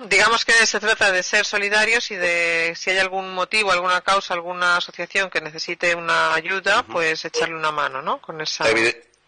Digamos 0.06 0.44
que 0.44 0.52
se 0.66 0.78
trata 0.78 1.10
de 1.10 1.22
ser 1.22 1.46
solidarios 1.46 2.10
y 2.10 2.16
de 2.16 2.74
si 2.76 2.90
hay 2.90 2.98
algún 2.98 3.32
motivo, 3.32 3.70
alguna 3.70 4.00
causa, 4.02 4.34
alguna 4.34 4.76
asociación 4.76 5.30
que 5.30 5.40
necesite 5.40 5.94
una 5.94 6.34
ayuda, 6.34 6.82
pues 6.82 7.24
echarle 7.24 7.54
una 7.54 7.70
mano, 7.70 8.02
¿no? 8.02 8.20
Con 8.20 8.40
esa. 8.40 8.68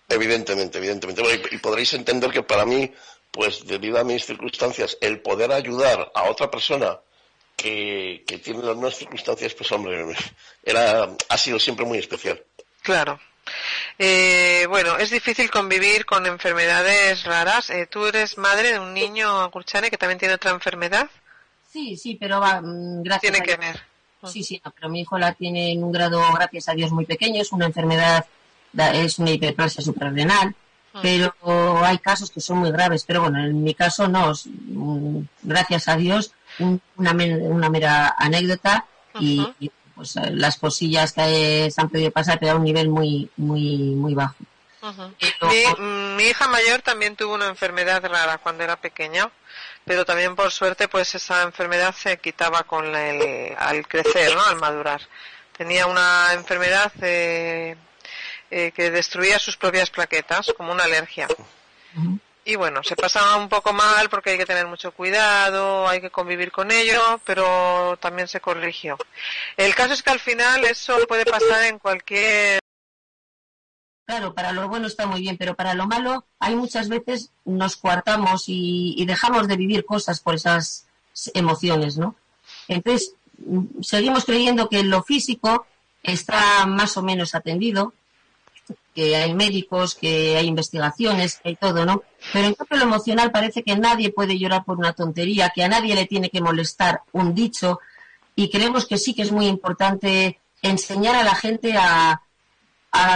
Evidentemente, 0.08 0.78
evidentemente. 0.78 1.22
y, 1.52 1.58
podréis 1.58 1.94
entender 1.94 2.30
que 2.32 2.42
para 2.42 2.66
mí, 2.66 2.92
pues 3.30 3.64
debido 3.66 3.98
a 3.98 4.04
mis 4.04 4.26
circunstancias, 4.26 4.98
el 5.00 5.20
poder 5.20 5.52
ayudar 5.52 6.10
a 6.14 6.24
otra 6.24 6.50
persona 6.50 6.98
que, 7.60 8.40
tiene 8.42 8.62
las 8.62 8.76
mismas 8.76 8.96
circunstancias, 8.96 9.54
pues 9.54 9.70
hombre, 9.72 10.14
era, 10.62 11.08
ha 11.28 11.38
sido 11.38 11.58
siempre 11.58 11.84
muy 11.84 11.98
especial. 11.98 12.42
Claro. 12.82 13.20
Eh, 13.98 14.66
bueno, 14.68 14.96
es 14.96 15.10
difícil 15.10 15.50
convivir 15.50 16.06
con 16.06 16.26
enfermedades 16.26 17.24
raras. 17.24 17.70
Eh, 17.70 17.86
¿Tú 17.86 18.06
eres 18.06 18.38
madre 18.38 18.72
de 18.72 18.78
un 18.78 18.94
niño, 18.94 19.50
Curchane, 19.50 19.90
que 19.90 19.98
también 19.98 20.18
tiene 20.18 20.34
otra 20.34 20.52
enfermedad? 20.52 21.10
Sí, 21.72 21.96
sí, 21.96 22.16
pero 22.18 22.40
va, 22.40 22.60
mm, 22.60 23.02
gracias 23.02 23.32
Tiene 23.32 23.46
que 23.46 23.56
ver. 23.56 23.82
Sí, 24.24 24.42
sí, 24.42 24.60
pero 24.74 24.88
mi 24.90 25.00
hijo 25.00 25.18
la 25.18 25.32
tiene 25.32 25.72
en 25.72 25.82
un 25.82 25.92
grado, 25.92 26.22
gracias 26.34 26.68
a 26.68 26.74
Dios, 26.74 26.90
muy 26.92 27.06
pequeño. 27.06 27.40
Es 27.40 27.52
una 27.52 27.66
enfermedad 27.66 28.26
es 28.72 29.18
una 29.18 29.30
hiperplasia 29.30 29.82
suprarrenal, 29.82 30.54
ah. 30.94 31.00
pero 31.02 31.34
hay 31.84 31.98
casos 31.98 32.30
que 32.30 32.40
son 32.40 32.58
muy 32.58 32.70
graves. 32.70 33.04
Pero 33.06 33.22
bueno, 33.22 33.44
en 33.44 33.62
mi 33.62 33.74
caso 33.74 34.08
no, 34.08 34.32
mm, 34.32 35.22
gracias 35.42 35.88
a 35.88 35.96
Dios, 35.96 36.32
una, 36.60 37.12
una 37.12 37.70
mera 37.70 38.14
anécdota 38.18 38.86
y, 39.18 39.70
pues 39.94 40.16
eh, 40.16 40.30
las 40.30 40.56
cosillas 40.56 41.12
que 41.12 41.70
se 41.70 41.80
han 41.80 41.88
podido 41.88 42.10
pasar, 42.10 42.38
pero 42.38 42.52
a 42.52 42.56
un 42.56 42.64
nivel 42.64 42.88
muy, 42.88 43.30
muy, 43.36 43.94
muy 43.94 44.14
bajo. 44.14 44.36
mi, 45.42 46.24
hija 46.24 46.48
mayor 46.48 46.80
también 46.82 47.16
tuvo 47.16 47.34
una 47.34 47.48
enfermedad 47.48 48.02
rara 48.04 48.38
cuando 48.38 48.64
era 48.64 48.76
pequeña, 48.76 49.30
pero 49.84 50.04
también 50.04 50.36
por 50.36 50.52
suerte 50.52 50.88
pues 50.88 51.14
esa 51.14 51.42
enfermedad 51.42 51.94
se 51.94 52.18
quitaba 52.18 52.62
con 52.62 52.94
el, 52.94 53.54
al 53.58 53.86
crecer, 53.86 54.34
¿no? 54.34 54.44
al 54.44 54.56
madurar. 54.56 55.02
Tenía 55.56 55.86
una 55.86 56.32
enfermedad 56.32 56.92
eh, 57.02 57.76
eh, 58.50 58.72
que 58.72 58.90
destruía 58.90 59.38
sus 59.38 59.56
propias 59.58 59.90
plaquetas, 59.90 60.52
como 60.56 60.72
una 60.72 60.84
alergia. 60.84 61.28
Y 62.50 62.56
bueno, 62.56 62.82
se 62.82 62.96
pasaba 62.96 63.36
un 63.36 63.48
poco 63.48 63.72
mal 63.72 64.10
porque 64.10 64.30
hay 64.30 64.38
que 64.38 64.44
tener 64.44 64.66
mucho 64.66 64.90
cuidado, 64.90 65.86
hay 65.86 66.00
que 66.00 66.10
convivir 66.10 66.50
con 66.50 66.72
ello, 66.72 67.20
pero 67.24 67.96
también 68.00 68.26
se 68.26 68.40
corrigió. 68.40 68.98
El 69.56 69.72
caso 69.76 69.94
es 69.94 70.02
que 70.02 70.10
al 70.10 70.18
final 70.18 70.64
eso 70.64 70.98
puede 71.06 71.24
pasar 71.24 71.66
en 71.66 71.78
cualquier 71.78 72.58
Claro, 74.04 74.34
para 74.34 74.50
lo 74.50 74.68
bueno 74.68 74.88
está 74.88 75.06
muy 75.06 75.20
bien, 75.20 75.36
pero 75.36 75.54
para 75.54 75.74
lo 75.74 75.86
malo 75.86 76.24
hay 76.40 76.56
muchas 76.56 76.88
veces 76.88 77.30
nos 77.44 77.76
coartamos 77.76 78.48
y, 78.48 78.96
y, 78.98 79.06
dejamos 79.06 79.46
de 79.46 79.56
vivir 79.56 79.84
cosas 79.84 80.18
por 80.18 80.34
esas 80.34 80.88
emociones, 81.34 81.98
¿no? 81.98 82.16
Entonces, 82.66 83.14
mm, 83.38 83.80
seguimos 83.80 84.24
creyendo 84.24 84.68
que 84.68 84.82
lo 84.82 85.04
físico 85.04 85.66
está 86.02 86.66
más 86.66 86.96
o 86.96 87.02
menos 87.04 87.36
atendido, 87.36 87.94
que 88.94 89.16
hay 89.16 89.34
médicos, 89.34 89.94
que 89.94 90.36
hay 90.36 90.46
investigaciones, 90.46 91.36
que 91.36 91.50
hay 91.50 91.56
todo, 91.56 91.86
¿no? 91.86 92.02
Pero 92.32 92.48
en 92.48 92.54
cambio 92.54 92.78
lo 92.78 92.84
emocional 92.84 93.30
parece 93.30 93.62
que 93.62 93.76
nadie 93.76 94.10
puede 94.10 94.38
llorar 94.38 94.64
por 94.64 94.78
una 94.78 94.92
tontería, 94.92 95.52
que 95.54 95.62
a 95.62 95.68
nadie 95.68 95.94
le 95.94 96.06
tiene 96.06 96.30
que 96.30 96.40
molestar 96.40 97.02
un 97.12 97.34
dicho 97.34 97.80
y 98.34 98.50
creemos 98.50 98.86
que 98.86 98.98
sí 98.98 99.14
que 99.14 99.22
es 99.22 99.32
muy 99.32 99.46
importante 99.46 100.40
enseñar 100.62 101.14
a 101.14 101.24
la 101.24 101.34
gente 101.34 101.74
a, 101.76 102.22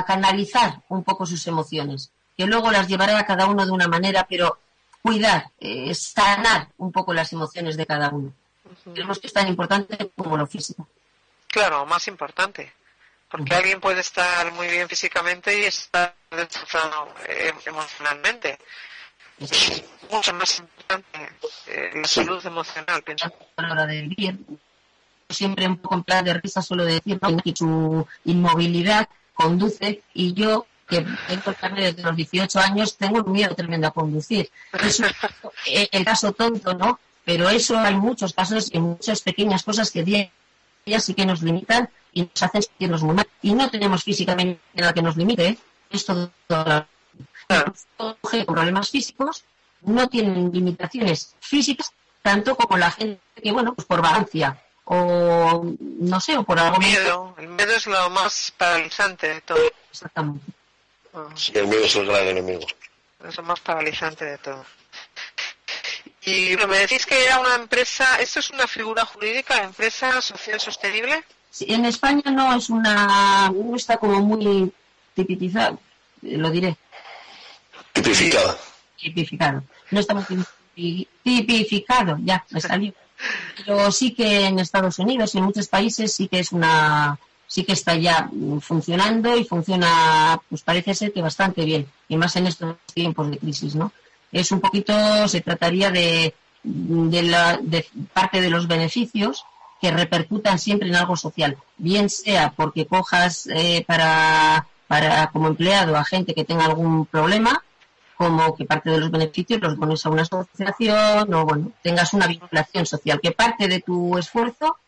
canalizar 0.07 0.83
un 0.89 1.03
poco 1.03 1.27
sus 1.27 1.47
emociones, 1.49 2.13
que 2.37 2.47
luego 2.47 2.71
las 2.71 2.87
llevará 2.87 3.19
a 3.19 3.27
cada 3.27 3.47
uno 3.47 3.67
de 3.67 3.73
una 3.73 3.89
manera, 3.89 4.25
pero 4.29 4.59
cuidar, 5.03 5.51
eh, 5.59 5.93
sanar 5.95 6.69
un 6.79 6.93
poco 6.93 7.13
las 7.13 7.33
emociones 7.33 7.77
de 7.77 7.85
cada 7.85 8.11
uno. 8.11 8.33
Creemos 8.93 9.19
que 9.19 9.27
es 9.27 9.33
tan 9.33 9.49
importante 9.49 10.13
como 10.17 10.37
lo 10.37 10.47
físico. 10.47 10.87
Claro, 11.49 11.85
más 11.87 12.07
importante. 12.07 12.73
Porque 13.35 13.53
alguien 13.53 13.81
puede 13.81 14.01
estar 14.01 14.53
muy 14.53 14.69
bien 14.69 14.89
físicamente 14.89 15.59
y 15.59 15.65
estar 15.65 16.15
destrozado 16.31 17.13
eh, 17.29 17.53
emocionalmente. 17.67 18.61
Es 19.41 19.83
mucho 20.09 20.33
más 20.35 20.57
importante 20.61 21.33
eh, 21.67 21.91
la 21.97 22.07
salud 22.07 22.47
emocional, 22.47 23.03
pienso. 23.03 23.27
A 23.57 23.63
la 23.63 23.73
hora 23.73 23.87
de 23.87 24.03
vivir, 24.03 24.39
siempre 25.29 25.67
un 25.67 25.79
poco 25.79 25.97
en 25.97 26.05
plan 26.05 26.25
de 26.25 26.35
risa 26.35 26.63
suelo 26.63 26.85
decir 26.85 27.19
que 27.43 27.57
su 27.57 28.07
inmovilidad 28.25 29.09
conduce 29.33 30.05
y 30.15 30.33
yo 30.33 30.69
que 30.89 31.05
tengo 31.27 31.51
el 31.51 31.57
carnet 31.57 31.97
desde 31.97 32.05
los 32.05 32.15
18 32.15 32.61
años 32.61 32.97
tengo 32.97 33.21
un 33.21 33.33
miedo 33.33 33.53
tremendo 33.57 33.89
a 33.89 33.91
conducir. 33.91 34.49
Es 34.81 35.03
el 35.67 36.05
caso 36.05 36.33
tonto, 36.35 36.75
¿no? 36.75 37.01
Pero 37.25 37.49
eso 37.49 37.77
hay 37.77 37.97
muchos 37.97 38.33
casos 38.33 38.73
y 38.73 38.79
muchas 38.79 39.23
pequeñas 39.23 39.65
cosas 39.65 39.91
que 39.91 40.05
día 40.05 40.31
sí 41.01 41.15
que 41.15 41.27
nos 41.27 41.43
limitan 41.43 41.91
y 42.15 42.23
nos 42.23 42.43
hacen 42.43 42.63
sentirnos 42.63 43.03
muy 43.03 43.15
mal. 43.15 43.29
Y 43.43 43.53
no 43.53 43.71
tenemos 43.71 44.03
físicamente 44.03 44.61
nada 44.75 44.95
que 44.95 45.03
nos 45.03 45.17
limite. 45.17 45.59
Esto 45.91 46.31
con 48.21 48.45
problemas 48.47 48.91
físicos 48.91 49.45
no 49.83 50.09
tienen 50.09 50.51
limitaciones 50.51 51.37
físicas 51.41 51.93
tanto 52.23 52.57
como 52.57 52.79
la 52.79 52.91
gente 52.91 53.21
que, 53.43 53.53
bueno, 53.53 53.75
pues 53.75 53.87
por 53.87 54.01
vagancia 54.01 54.59
o 54.87 55.65
no 55.79 56.21
sé, 56.21 56.37
o 56.37 56.43
por 56.43 56.59
algo. 56.59 56.77
El 56.77 56.83
miedo, 56.83 57.35
el 57.39 57.49
miedo 57.49 57.73
es 57.73 57.87
lo 57.87 58.11
más 58.11 58.53
paralizante 58.57 59.29
de 59.29 59.41
todo. 59.43 59.59
Exactamente. 59.91 60.47
Sí, 61.35 61.53
el 61.55 61.67
miedo 61.67 61.85
es 61.85 61.97
el 61.97 62.07
gran 62.07 62.27
enemigo. 62.29 62.67
Es 63.27 63.37
lo 63.37 63.43
más 63.43 63.61
paralizante 63.61 64.25
de 64.25 64.39
todo. 64.39 64.65
Y 66.23 66.57
me 66.57 66.79
decís 66.79 67.05
que 67.05 67.23
era 67.23 67.39
una 67.39 67.55
empresa, 67.55 68.19
¿esto 68.19 68.41
es 68.41 68.51
una 68.51 68.67
figura 68.67 69.05
jurídica, 69.05 69.63
empresa 69.63 70.23
social 70.23 70.59
sostenible? 70.59 71.23
En 71.61 71.85
España 71.85 72.31
no 72.31 72.55
es 72.55 72.71
una, 72.71 73.51
no 73.51 73.77
está 73.77 73.97
como 73.97 74.21
muy 74.21 74.73
tipizado, 75.15 75.79
lo 76.23 76.51
diré. 76.51 76.77
Tipificado. 77.93 78.59
Tipificado. 78.97 79.63
No 79.91 80.01
está 80.01 80.15
muy 80.15 80.25
tipificado, 81.23 82.19
ya, 82.23 82.45
me 82.51 82.61
salió. 82.61 82.93
Pero 83.57 83.93
sí 83.93 84.13
que 84.13 84.47
en 84.47 84.59
Estados 84.59 84.99
Unidos 84.99 85.35
y 85.35 85.39
en 85.39 85.45
muchos 85.45 85.69
países 85.69 86.13
sí 86.13 86.27
que 86.27 86.41
es 86.41 86.51
una, 86.51 87.19
sí 87.47 87.65
que 87.65 87.73
está 87.73 87.95
ya 87.95 88.29
funcionando 88.61 89.37
y 89.37 89.45
funciona, 89.45 90.41
pues 90.49 90.63
parece 90.63 90.95
ser 90.95 91.13
que 91.13 91.23
bastante 91.23 91.65
bien, 91.65 91.87
y 92.09 92.17
más 92.17 92.35
en 92.37 92.49
estos 92.49 92.77
tiempos 92.93 93.31
de 93.31 93.39
crisis, 93.39 93.77
¿no? 93.77 93.93
Es 94.33 94.51
un 94.51 94.61
poquito, 94.61 95.29
se 95.29 95.41
trataría 95.41 95.93
de, 95.93 96.35
de, 96.65 97.23
la, 97.23 97.59
de 97.63 97.87
parte 98.13 98.41
de 98.41 98.51
los 98.51 98.67
beneficios 98.67 99.45
que 99.85 99.91
repercutan 99.91 100.59
siempre 100.59 100.89
en 100.89 100.97
algo 100.97 101.15
social, 101.15 101.59
bien 101.77 102.09
sea 102.09 102.55
porque 102.57 102.87
cojas 102.87 103.47
eh, 103.49 103.85
para, 103.87 104.67
para 104.87 105.27
como 105.27 105.49
empleado 105.49 105.95
a 105.95 106.05
gente 106.05 106.33
que 106.33 106.47
tenga 106.47 106.65
algún 106.65 107.05
problema, 107.05 107.63
como 108.17 108.57
que 108.57 108.65
parte 108.65 108.89
de 108.89 108.97
los 108.97 109.11
beneficios 109.11 109.61
los 109.61 109.77
pones 109.77 110.07
a 110.07 110.09
una 110.09 110.23
asociación 110.23 111.35
o 111.35 111.45
bueno, 111.45 111.73
tengas 111.83 112.15
una 112.15 112.27
vinculación 112.27 112.87
social, 112.87 113.21
que 113.23 113.33
parte 113.33 113.69
de 113.69 113.81
tu 113.83 114.17
esfuerzo 114.17 114.79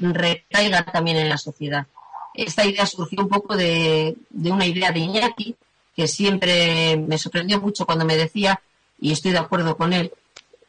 recaiga 0.00 0.84
también 0.84 1.18
en 1.18 1.28
la 1.28 1.38
sociedad. 1.38 1.86
Esta 2.34 2.66
idea 2.66 2.86
surgió 2.86 3.22
un 3.22 3.28
poco 3.28 3.56
de, 3.56 4.16
de 4.30 4.50
una 4.50 4.66
idea 4.66 4.90
de 4.90 4.98
Iñaki, 4.98 5.54
que 5.94 6.08
siempre 6.08 6.96
me 6.96 7.18
sorprendió 7.18 7.60
mucho 7.60 7.86
cuando 7.86 8.04
me 8.04 8.16
decía, 8.16 8.60
y 8.98 9.12
estoy 9.12 9.30
de 9.30 9.38
acuerdo 9.38 9.76
con 9.76 9.92
él, 9.92 10.12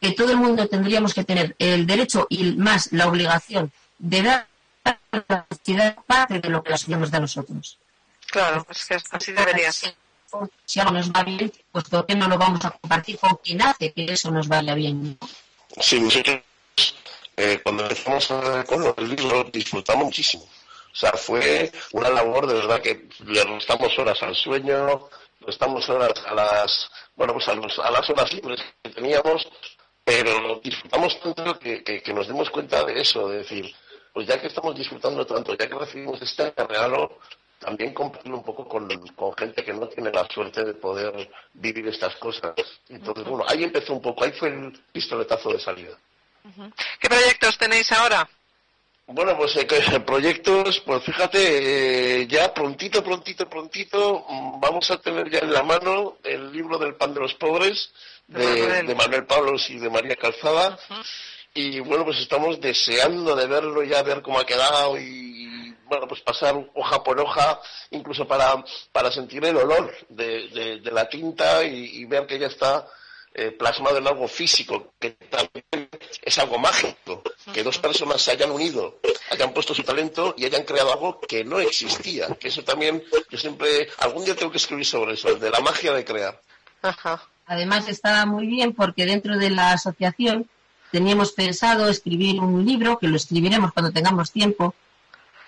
que 0.02 0.10
todo 0.10 0.32
el 0.32 0.36
mundo 0.36 0.66
tendríamos 0.66 1.14
que 1.14 1.22
tener 1.22 1.54
el 1.60 1.86
derecho 1.86 2.26
y 2.28 2.56
más 2.56 2.90
la 2.90 3.06
obligación 3.06 3.70
de 4.00 4.22
dar 4.22 4.48
a 4.84 4.98
la 5.28 5.46
sociedad 5.48 5.96
parte 6.04 6.40
de 6.40 6.48
lo 6.48 6.60
que 6.60 6.70
la 6.70 6.76
sociedad 6.76 6.98
nos 6.98 7.12
da 7.12 7.18
a 7.18 7.20
nosotros. 7.20 7.78
Claro, 8.26 8.66
es 8.68 8.84
que 8.84 8.96
así 9.12 9.30
debería 9.30 9.70
ser. 9.70 9.94
si 10.64 10.80
algo 10.80 10.94
nos 10.94 11.12
va 11.12 11.22
bien, 11.22 11.52
pues 11.70 11.84
¿por 11.84 12.04
qué 12.04 12.16
no 12.16 12.26
lo 12.26 12.36
vamos 12.36 12.64
a 12.64 12.70
compartir 12.70 13.16
con 13.16 13.36
quien 13.36 13.62
hace 13.62 13.92
que 13.92 14.04
eso 14.06 14.32
nos 14.32 14.48
vaya 14.48 14.74
bien? 14.74 15.16
Sí, 15.80 16.00
nosotros 16.00 16.40
eh, 17.36 17.60
cuando 17.62 17.84
empezamos 17.84 18.26
con 18.66 18.82
los 18.82 18.98
libros 18.98 19.52
disfrutamos 19.52 20.06
muchísimo. 20.06 20.42
O 20.42 20.96
sea, 20.96 21.12
fue 21.12 21.70
una 21.92 22.10
labor 22.10 22.48
de 22.48 22.54
verdad 22.54 22.82
que 22.82 23.08
le 23.24 23.44
restamos 23.44 23.96
horas 23.96 24.20
al 24.20 24.34
sueño, 24.34 25.08
restamos 25.40 25.88
horas 25.88 26.12
a 26.26 26.34
las, 26.34 26.90
bueno, 27.14 27.34
pues 27.34 27.46
a, 27.46 27.52
a 27.52 27.90
las 27.92 28.10
horas 28.10 28.32
libres 28.32 28.60
que 28.82 28.90
teníamos, 28.90 29.46
pero 30.04 30.60
disfrutamos 30.62 31.18
tanto 31.20 31.58
que, 31.58 31.82
que, 31.82 32.12
nos 32.12 32.26
demos 32.26 32.50
cuenta 32.50 32.84
de 32.84 33.00
eso, 33.00 33.28
de 33.28 33.38
decir, 33.38 33.74
pues 34.12 34.26
ya 34.26 34.40
que 34.40 34.48
estamos 34.48 34.76
disfrutando 34.76 35.24
tanto, 35.24 35.56
ya 35.56 35.68
que 35.68 35.78
recibimos 35.78 36.20
este 36.20 36.52
regalo, 36.56 37.18
también 37.58 37.94
compartirlo 37.94 38.38
un 38.38 38.44
poco 38.44 38.66
con, 38.66 38.88
con, 39.14 39.36
gente 39.36 39.64
que 39.64 39.72
no 39.72 39.86
tiene 39.88 40.10
la 40.10 40.26
suerte 40.28 40.64
de 40.64 40.74
poder 40.74 41.30
vivir 41.54 41.86
estas 41.86 42.16
cosas. 42.16 42.54
Entonces, 42.88 43.24
bueno, 43.24 43.44
ahí 43.48 43.62
empezó 43.62 43.92
un 43.92 44.02
poco, 44.02 44.24
ahí 44.24 44.32
fue 44.32 44.48
el 44.48 44.72
pistoletazo 44.92 45.52
de 45.52 45.60
salida. 45.60 45.96
¿Qué 46.98 47.08
proyectos 47.08 47.56
tenéis 47.56 47.90
ahora? 47.92 48.28
Bueno, 49.06 49.36
pues 49.36 49.56
eh, 49.56 49.66
proyectos, 50.06 50.80
pues 50.86 51.04
fíjate, 51.04 52.22
eh, 52.22 52.26
ya 52.26 52.52
prontito, 52.54 53.02
prontito, 53.04 53.48
prontito, 53.48 54.24
mm, 54.28 54.60
vamos 54.60 54.90
a 54.90 55.00
tener 55.00 55.30
ya 55.30 55.40
en 55.40 55.52
la 55.52 55.62
mano 55.62 56.16
el 56.24 56.52
libro 56.52 56.78
del 56.78 56.94
pan 56.94 57.12
de 57.14 57.20
los 57.20 57.34
pobres 57.34 57.92
de, 58.28 58.94
Manuel 58.94 59.26
Pablos 59.26 59.68
y 59.70 59.78
de 59.78 59.90
María 59.90 60.16
Calzada. 60.16 60.78
Y 61.54 61.80
bueno, 61.80 62.04
pues 62.04 62.18
estamos 62.18 62.60
deseando 62.60 63.36
de 63.36 63.46
verlo 63.46 63.82
ya, 63.82 64.02
ver 64.02 64.22
cómo 64.22 64.38
ha 64.38 64.46
quedado 64.46 64.98
y, 64.98 65.74
bueno, 65.84 66.08
pues 66.08 66.22
pasar 66.22 66.54
hoja 66.74 67.04
por 67.04 67.20
hoja, 67.20 67.60
incluso 67.90 68.26
para, 68.26 68.64
para 68.90 69.12
sentir 69.12 69.44
el 69.44 69.56
olor 69.56 69.94
de, 70.08 70.80
de, 70.82 70.90
la 70.90 71.08
tinta 71.08 71.62
y, 71.64 72.04
ver 72.06 72.26
que 72.26 72.38
ya 72.38 72.46
está 72.46 72.88
eh, 73.34 73.50
plasmado 73.50 73.98
en 73.98 74.06
algo 74.06 74.26
físico, 74.28 74.94
que 74.98 75.10
también 75.10 75.90
es 76.22 76.38
algo 76.38 76.58
mágico, 76.58 77.22
que 77.52 77.62
dos 77.62 77.78
personas 77.78 78.22
se 78.22 78.30
hayan 78.30 78.50
unido, 78.50 79.00
hayan 79.28 79.52
puesto 79.52 79.74
su 79.74 79.82
talento 79.82 80.34
y 80.38 80.46
hayan 80.46 80.64
creado 80.64 80.92
algo 80.92 81.20
que 81.20 81.44
no 81.44 81.60
existía, 81.60 82.28
que 82.40 82.48
eso 82.48 82.64
también, 82.64 83.04
yo 83.28 83.36
siempre, 83.36 83.90
algún 83.98 84.24
día 84.24 84.34
tengo 84.34 84.50
que 84.50 84.58
escribir 84.58 84.86
sobre 84.86 85.14
eso, 85.14 85.34
de 85.34 85.50
la 85.50 85.60
magia 85.60 85.92
de 85.92 86.04
crear. 86.06 86.40
Ajá. 86.80 87.28
Además 87.46 87.88
estaba 87.88 88.24
muy 88.26 88.46
bien 88.46 88.72
porque 88.72 89.06
dentro 89.06 89.36
de 89.36 89.50
la 89.50 89.72
asociación 89.72 90.46
teníamos 90.90 91.32
pensado 91.32 91.88
escribir 91.88 92.40
un 92.40 92.64
libro, 92.64 92.98
que 92.98 93.08
lo 93.08 93.16
escribiremos 93.16 93.72
cuando 93.72 93.92
tengamos 93.92 94.30
tiempo, 94.30 94.74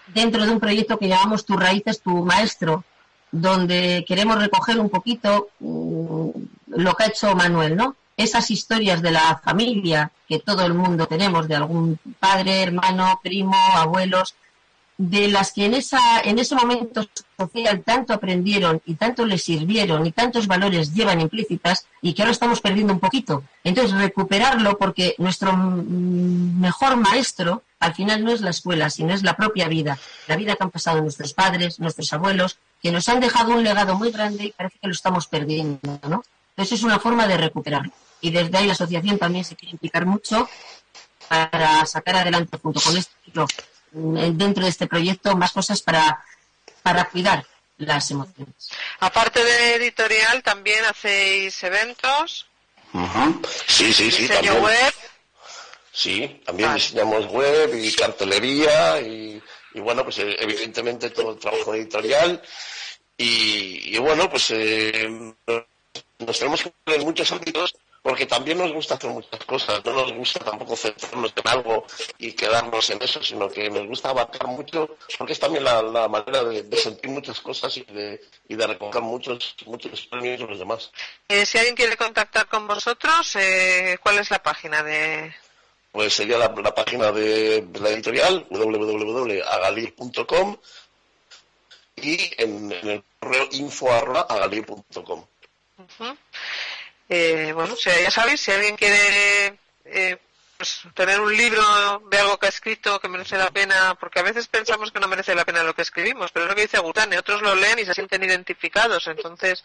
dentro 0.08 0.44
de 0.44 0.50
un 0.50 0.60
proyecto 0.60 0.98
que 0.98 1.08
llamamos 1.08 1.44
Tus 1.44 1.56
raíces, 1.56 2.00
tu 2.00 2.24
maestro, 2.24 2.84
donde 3.30 4.04
queremos 4.06 4.38
recoger 4.38 4.78
un 4.78 4.90
poquito 4.90 5.48
mm, 5.60 6.28
lo 6.68 6.94
que 6.94 7.04
ha 7.04 7.08
hecho 7.08 7.34
Manuel, 7.34 7.76
¿no? 7.76 7.96
Esas 8.16 8.50
historias 8.50 9.02
de 9.02 9.10
la 9.10 9.40
familia 9.44 10.12
que 10.28 10.38
todo 10.38 10.64
el 10.64 10.74
mundo 10.74 11.06
tenemos, 11.06 11.48
de 11.48 11.56
algún 11.56 11.98
padre, 12.20 12.62
hermano, 12.62 13.20
primo, 13.22 13.56
abuelos, 13.74 14.34
de 14.96 15.28
las 15.28 15.52
que 15.52 15.64
en, 15.64 15.74
esa, 15.74 16.20
en 16.20 16.38
ese 16.38 16.54
momento 16.54 17.04
social 17.36 17.82
tanto 17.84 18.12
aprendieron 18.12 18.80
y 18.86 18.94
tanto 18.94 19.26
les 19.26 19.42
sirvieron 19.42 20.06
y 20.06 20.12
tantos 20.12 20.46
valores 20.46 20.94
llevan 20.94 21.20
implícitas 21.20 21.86
y 22.00 22.14
que 22.14 22.22
ahora 22.22 22.32
estamos 22.32 22.60
perdiendo 22.60 22.92
un 22.92 23.00
poquito. 23.00 23.42
Entonces, 23.64 23.96
recuperarlo 23.96 24.78
porque 24.78 25.16
nuestro 25.18 25.56
mejor 25.56 26.96
maestro 26.96 27.62
al 27.80 27.94
final 27.94 28.24
no 28.24 28.32
es 28.32 28.40
la 28.40 28.50
escuela, 28.50 28.88
sino 28.88 29.12
es 29.12 29.22
la 29.22 29.36
propia 29.36 29.68
vida, 29.68 29.98
la 30.28 30.36
vida 30.36 30.54
que 30.54 30.62
han 30.62 30.70
pasado 30.70 31.02
nuestros 31.02 31.34
padres, 31.34 31.80
nuestros 31.80 32.12
abuelos, 32.12 32.58
que 32.80 32.92
nos 32.92 33.08
han 33.08 33.20
dejado 33.20 33.52
un 33.52 33.64
legado 33.64 33.96
muy 33.96 34.10
grande 34.10 34.44
y 34.44 34.52
parece 34.52 34.78
que 34.78 34.86
lo 34.86 34.92
estamos 34.92 35.26
perdiendo, 35.26 35.98
¿no? 36.08 36.22
Entonces 36.50 36.78
es 36.78 36.84
una 36.84 37.00
forma 37.00 37.26
de 37.26 37.36
recuperarlo. 37.36 37.92
Y 38.20 38.30
desde 38.30 38.56
ahí 38.56 38.66
la 38.66 38.74
asociación 38.74 39.18
también 39.18 39.44
se 39.44 39.56
quiere 39.56 39.72
implicar 39.72 40.06
mucho 40.06 40.48
para 41.28 41.84
sacar 41.84 42.16
adelante 42.16 42.58
junto 42.62 42.80
con 42.80 42.96
este 42.96 43.12
eh, 43.34 43.73
dentro 43.94 44.64
de 44.64 44.70
este 44.70 44.86
proyecto 44.86 45.36
más 45.36 45.52
cosas 45.52 45.80
para, 45.82 46.24
para 46.82 47.08
cuidar 47.08 47.46
las 47.78 48.10
emociones. 48.10 48.54
Aparte 49.00 49.42
de 49.42 49.76
editorial, 49.76 50.42
también 50.42 50.84
hacéis 50.84 51.62
eventos. 51.62 52.46
Sí, 53.66 53.92
sí, 53.92 54.10
sí. 54.10 54.22
Diseño 54.22 54.54
web. 54.54 54.94
Sí, 55.92 56.42
también 56.44 56.74
diseñamos 56.74 57.26
web 57.26 57.72
y 57.74 57.92
cartelería 57.92 59.00
y, 59.00 59.40
bueno, 59.74 60.04
pues 60.04 60.18
eh, 60.18 60.36
evidentemente 60.40 61.10
todo 61.10 61.32
el 61.32 61.38
trabajo 61.38 61.74
editorial 61.74 62.42
y, 63.16 63.96
bueno, 63.98 64.28
pues 64.28 64.50
eh, 64.50 65.08
nos 66.18 66.38
tenemos 66.38 66.62
que 66.62 66.72
ver 66.86 67.00
en 67.00 67.06
muchos 67.06 67.30
ámbitos 67.30 67.76
porque 68.04 68.26
también 68.26 68.58
nos 68.58 68.70
gusta 68.70 68.96
hacer 68.96 69.08
muchas 69.08 69.42
cosas, 69.46 69.82
no 69.82 69.94
nos 69.94 70.12
gusta 70.12 70.38
tampoco 70.40 70.76
centrarnos 70.76 71.32
en 71.34 71.48
algo 71.48 71.86
y 72.18 72.34
quedarnos 72.34 72.90
en 72.90 73.00
eso, 73.00 73.22
sino 73.22 73.48
que 73.48 73.70
nos 73.70 73.86
gusta 73.86 74.10
abarcar 74.10 74.46
mucho, 74.46 74.98
porque 75.16 75.32
es 75.32 75.40
también 75.40 75.64
la, 75.64 76.06
manera 76.06 76.44
de, 76.44 76.76
sentir 76.76 77.10
muchas 77.10 77.40
cosas 77.40 77.74
y 77.78 77.84
de, 77.84 78.20
y 78.46 78.56
de 78.56 78.66
recoger 78.66 79.00
muchos, 79.00 79.56
muchos 79.64 80.02
premios 80.02 80.38
de 80.38 80.46
los 80.46 80.58
demás. 80.58 80.92
Eh, 81.28 81.46
si 81.46 81.56
alguien 81.56 81.76
quiere 81.76 81.96
contactar 81.96 82.46
con 82.46 82.66
vosotros, 82.66 83.36
eh, 83.36 83.96
¿cuál 84.02 84.18
es 84.18 84.30
la 84.30 84.42
página 84.42 84.82
de...? 84.82 85.34
Pues 85.90 86.12
sería 86.12 86.36
la, 86.36 86.74
página 86.74 87.10
de, 87.10 87.66
la 87.80 87.88
editorial, 87.88 88.46
www.agalir.com 88.50 90.58
y 91.96 92.18
en, 92.36 92.70
el 92.70 93.02
correo 93.18 93.48
info.agalir.com. 93.50 95.24
Eh, 97.08 97.52
bueno, 97.54 97.74
ya 97.76 98.10
sabéis, 98.10 98.40
si 98.40 98.50
alguien 98.50 98.76
quiere 98.76 99.58
eh, 99.84 100.16
pues, 100.56 100.80
tener 100.94 101.20
un 101.20 101.36
libro 101.36 101.62
de 102.10 102.18
algo 102.18 102.38
que 102.38 102.46
ha 102.46 102.48
escrito 102.48 102.98
que 103.00 103.08
merece 103.08 103.36
la 103.36 103.50
pena, 103.50 103.96
porque 104.00 104.20
a 104.20 104.22
veces 104.22 104.48
pensamos 104.48 104.90
que 104.90 105.00
no 105.00 105.08
merece 105.08 105.34
la 105.34 105.44
pena 105.44 105.62
lo 105.62 105.74
que 105.74 105.82
escribimos, 105.82 106.30
pero 106.32 106.46
es 106.46 106.50
lo 106.50 106.56
que 106.56 106.62
dice 106.62 106.76
Agutane, 106.76 107.18
otros 107.18 107.42
lo 107.42 107.54
leen 107.54 107.78
y 107.80 107.84
se 107.84 107.92
sienten 107.92 108.22
identificados, 108.22 109.06
entonces, 109.06 109.62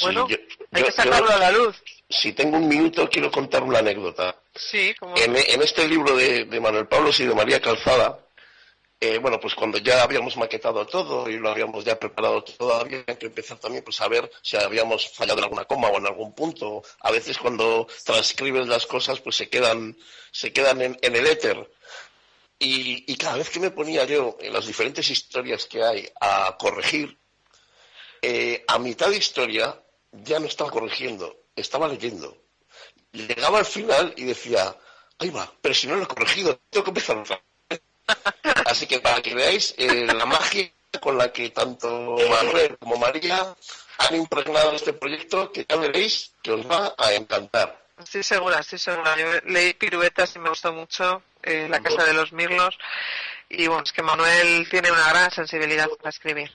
bueno, 0.00 0.26
hay 0.72 0.82
que 0.82 0.92
sacarlo 0.92 1.30
a 1.30 1.38
la 1.38 1.52
luz. 1.52 1.80
Si 2.08 2.32
tengo 2.32 2.56
un 2.56 2.68
minuto, 2.68 3.08
quiero 3.08 3.30
contar 3.30 3.62
una 3.62 3.78
anécdota. 3.78 4.36
Sí, 4.54 4.94
como... 4.98 5.16
en, 5.16 5.36
este 5.62 5.86
libro 5.86 6.16
de, 6.16 6.44
de 6.44 6.60
Manuel 6.60 6.86
Pablo 6.86 7.10
y 7.16 7.24
de 7.24 7.34
María 7.34 7.60
Calzada, 7.60 8.23
eh, 9.04 9.18
bueno, 9.18 9.38
pues 9.38 9.54
cuando 9.54 9.76
ya 9.76 10.02
habíamos 10.02 10.36
maquetado 10.38 10.86
todo 10.86 11.28
y 11.28 11.36
lo 11.38 11.50
habíamos 11.50 11.84
ya 11.84 11.98
preparado 11.98 12.42
todo, 12.42 12.74
había 12.74 13.04
que 13.04 13.26
empezar 13.26 13.58
también 13.58 13.84
pues 13.84 14.00
a 14.00 14.08
ver 14.08 14.30
si 14.40 14.56
habíamos 14.56 15.10
fallado 15.10 15.38
en 15.38 15.44
alguna 15.44 15.66
coma 15.66 15.88
o 15.88 15.98
en 15.98 16.06
algún 16.06 16.34
punto. 16.34 16.82
A 17.00 17.10
veces 17.10 17.36
cuando 17.36 17.86
transcribes 18.02 18.66
las 18.66 18.86
cosas 18.86 19.20
pues 19.20 19.36
se 19.36 19.50
quedan, 19.50 19.96
se 20.32 20.54
quedan 20.54 20.80
en, 20.80 20.98
el 21.02 21.26
éter. 21.26 21.70
Y, 22.58 23.14
cada 23.16 23.36
vez 23.36 23.50
que 23.50 23.60
me 23.60 23.70
ponía 23.70 24.04
yo 24.04 24.38
en 24.40 24.52
las 24.52 24.66
diferentes 24.66 25.10
historias 25.10 25.66
que 25.66 25.82
hay 25.82 26.08
a 26.20 26.56
corregir, 26.58 27.18
eh, 28.22 28.64
a 28.66 28.78
mitad 28.78 29.10
de 29.10 29.18
historia 29.18 29.82
ya 30.12 30.38
no 30.38 30.46
estaba 30.46 30.70
corrigiendo, 30.70 31.44
estaba 31.54 31.88
leyendo. 31.88 32.38
Llegaba 33.12 33.58
al 33.58 33.66
final 33.66 34.14
y 34.16 34.24
decía, 34.24 34.74
ahí 35.18 35.28
va, 35.28 35.52
pero 35.60 35.74
si 35.74 35.86
no 35.88 35.96
lo 35.96 36.04
he 36.04 36.06
corregido, 36.06 36.58
tengo 36.70 36.84
que 36.84 36.90
empezar 36.90 37.18
otra 37.18 37.42
Así 38.74 38.88
que 38.88 38.98
para 38.98 39.22
que 39.22 39.36
veáis 39.36 39.72
eh, 39.78 40.04
la 40.04 40.26
magia 40.26 40.68
con 41.00 41.16
la 41.16 41.30
que 41.30 41.50
tanto 41.50 42.16
Manuel 42.28 42.76
como 42.78 42.96
María 42.96 43.54
han 43.98 44.16
impregnado 44.16 44.72
este 44.72 44.92
proyecto, 44.92 45.52
que 45.52 45.64
ya 45.68 45.76
veréis 45.76 46.32
que 46.42 46.50
os 46.50 46.68
va 46.68 46.92
a 46.98 47.12
encantar. 47.12 47.68
Sí, 48.04 48.24
segura, 48.24 48.64
sí, 48.64 48.76
segura. 48.76 49.16
Yo 49.16 49.26
leí 49.44 49.74
Piruetas 49.74 50.34
y 50.34 50.40
me 50.40 50.48
gustó 50.48 50.72
mucho, 50.72 51.22
eh, 51.44 51.68
La 51.70 51.78
Casa 51.78 52.02
de 52.04 52.14
los 52.14 52.32
Mirlos, 52.32 52.76
y 53.48 53.66
bueno, 53.66 53.82
es 53.84 53.92
que 53.92 54.02
Manuel 54.02 54.66
tiene 54.68 54.90
una 54.90 55.08
gran 55.08 55.30
sensibilidad 55.30 55.88
para 55.98 56.10
escribir. 56.10 56.50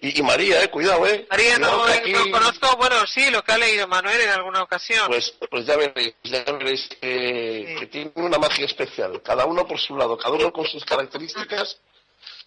Y, 0.00 0.20
María, 0.22 0.62
eh, 0.62 0.68
cuidado, 0.68 1.06
eh. 1.06 1.26
María, 1.30 1.58
no, 1.58 1.88
eh, 1.88 2.30
conozco, 2.30 2.76
bueno, 2.76 3.06
sí, 3.06 3.30
lo 3.30 3.42
que 3.44 3.52
ha 3.52 3.58
leído 3.58 3.86
Manuel 3.86 4.20
en 4.20 4.30
alguna 4.30 4.62
ocasión. 4.62 5.06
Pues, 5.06 5.32
pues 5.48 5.64
ya 5.64 5.76
veréis, 5.76 6.14
ya 6.24 6.42
veréis 6.44 6.88
que 7.00 7.88
tiene 7.90 8.10
una 8.16 8.38
magia 8.38 8.66
especial, 8.66 9.22
cada 9.22 9.46
uno 9.46 9.64
por 9.64 9.78
su 9.78 9.96
lado, 9.96 10.18
cada 10.18 10.34
uno 10.34 10.52
con 10.52 10.66
sus 10.66 10.84
características, 10.84 11.78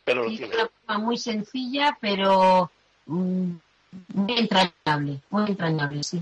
pero 0.04 0.24
lo 0.24 0.30
tiene. 0.30 0.54
Una 0.54 0.70
forma 0.86 1.06
muy 1.06 1.18
sencilla, 1.18 1.98
pero 2.02 2.70
mm, 3.06 3.52
muy 4.14 4.38
entrañable, 4.38 5.22
muy 5.30 5.50
entrañable, 5.50 6.04
sí. 6.04 6.22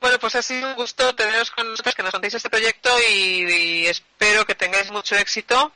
Bueno, 0.00 0.18
pues 0.20 0.36
ha 0.36 0.42
sido 0.42 0.68
un 0.68 0.74
gusto 0.76 1.14
teneros 1.16 1.50
con 1.50 1.68
nosotros, 1.68 1.94
que 1.94 2.02
nos 2.04 2.12
contéis 2.12 2.34
este 2.34 2.50
proyecto 2.50 2.90
y 3.10 3.86
espero 3.86 4.46
que 4.46 4.54
tengáis 4.54 4.92
mucho 4.92 5.16
éxito 5.16 5.72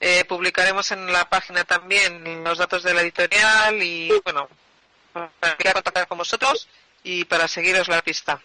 eh, 0.00 0.24
publicaremos 0.24 0.90
en 0.92 1.12
la 1.12 1.28
página 1.28 1.64
también 1.64 2.42
los 2.42 2.58
datos 2.58 2.82
de 2.82 2.94
la 2.94 3.02
editorial 3.02 3.82
y, 3.82 4.10
bueno, 4.24 4.48
para 5.12 5.72
contactar 5.74 6.08
con 6.08 6.18
vosotros 6.18 6.68
y 7.04 7.24
para 7.26 7.46
seguiros 7.46 7.88
la 7.88 8.02
pista. 8.02 8.40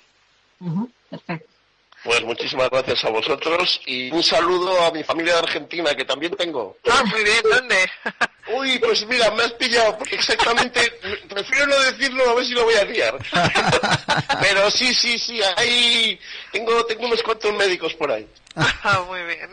Pues 2.04 2.24
muchísimas 2.24 2.70
gracias 2.70 3.04
a 3.06 3.10
vosotros 3.10 3.82
y 3.88 4.12
un 4.12 4.22
saludo 4.22 4.86
a 4.86 4.92
mi 4.92 5.04
familia 5.04 5.34
de 5.34 5.40
Argentina 5.40 5.96
que 5.96 6.06
también 6.06 6.36
tengo. 6.36 6.78
Ah, 6.92 7.04
muy 7.04 7.24
bien, 7.24 7.42
¿dónde? 7.50 7.90
Uy, 8.54 8.78
pues 8.78 9.08
mira, 9.08 9.32
me 9.32 9.42
has 9.42 9.54
pillado, 9.54 9.98
porque 9.98 10.16
exactamente, 10.16 10.80
prefiero 11.28 11.66
no 11.66 11.80
decirlo, 11.80 12.30
a 12.30 12.36
ver 12.36 12.46
si 12.46 12.52
lo 12.52 12.64
voy 12.64 12.76
a 12.76 12.86
liar. 12.86 13.18
Pero 14.42 14.70
sí, 14.70 14.94
sí, 14.94 15.18
sí, 15.18 15.42
ahí 15.58 16.20
tengo, 16.52 16.86
tengo 16.86 17.08
unos 17.08 17.24
cuantos 17.24 17.52
médicos 17.56 17.96
por 17.96 18.12
ahí. 18.12 18.28
Ah, 18.56 19.04
muy 19.08 19.24
bien. 19.24 19.50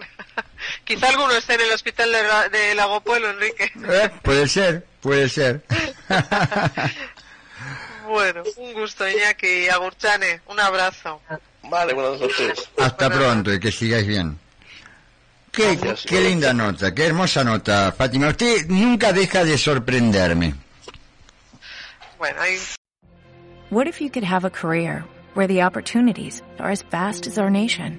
Quizá 0.84 1.08
alguno 1.08 1.32
esté 1.32 1.54
en 1.54 1.60
el 1.62 1.72
hospital 1.72 2.10
de, 2.10 2.58
de 2.58 2.74
Lagopuelo, 2.74 3.30
Enrique. 3.30 3.70
Eh, 3.88 4.10
puede 4.22 4.48
ser, 4.48 4.84
puede 5.00 5.28
ser. 5.28 5.62
bueno, 8.08 8.42
un 8.56 8.72
gusto, 8.72 9.08
Iñaki. 9.08 9.68
Agurchane, 9.68 10.40
un 10.46 10.58
abrazo. 10.58 11.20
Vale, 11.64 11.94
buenas 11.94 12.20
noches. 12.20 12.68
Hasta 12.78 13.08
pronto 13.10 13.52
y 13.52 13.60
que 13.60 13.70
sigáis 13.70 14.06
bien. 14.06 14.38
Qué, 15.52 15.78
qué 16.06 16.20
linda 16.22 16.54
nota, 16.54 16.94
qué 16.94 17.06
hermosa 17.06 17.44
nota, 17.44 17.92
Fátima. 17.92 18.28
Usted 18.28 18.66
nunca 18.68 19.12
deja 19.12 19.44
de 19.44 19.58
sorprenderme. 19.58 20.54
Bueno, 22.18 22.40
ahí... 22.40 22.58
What 23.70 23.86
if 23.86 24.00
you 24.00 24.10
could 24.10 24.24
have 24.24 24.44
a 24.46 24.50
career 24.50 25.04
where 25.34 25.46
the 25.46 25.62
opportunities 25.62 26.42
are 26.58 26.70
as 26.70 26.82
vast 26.82 27.26
as 27.26 27.38
our 27.38 27.50
nation, 27.50 27.98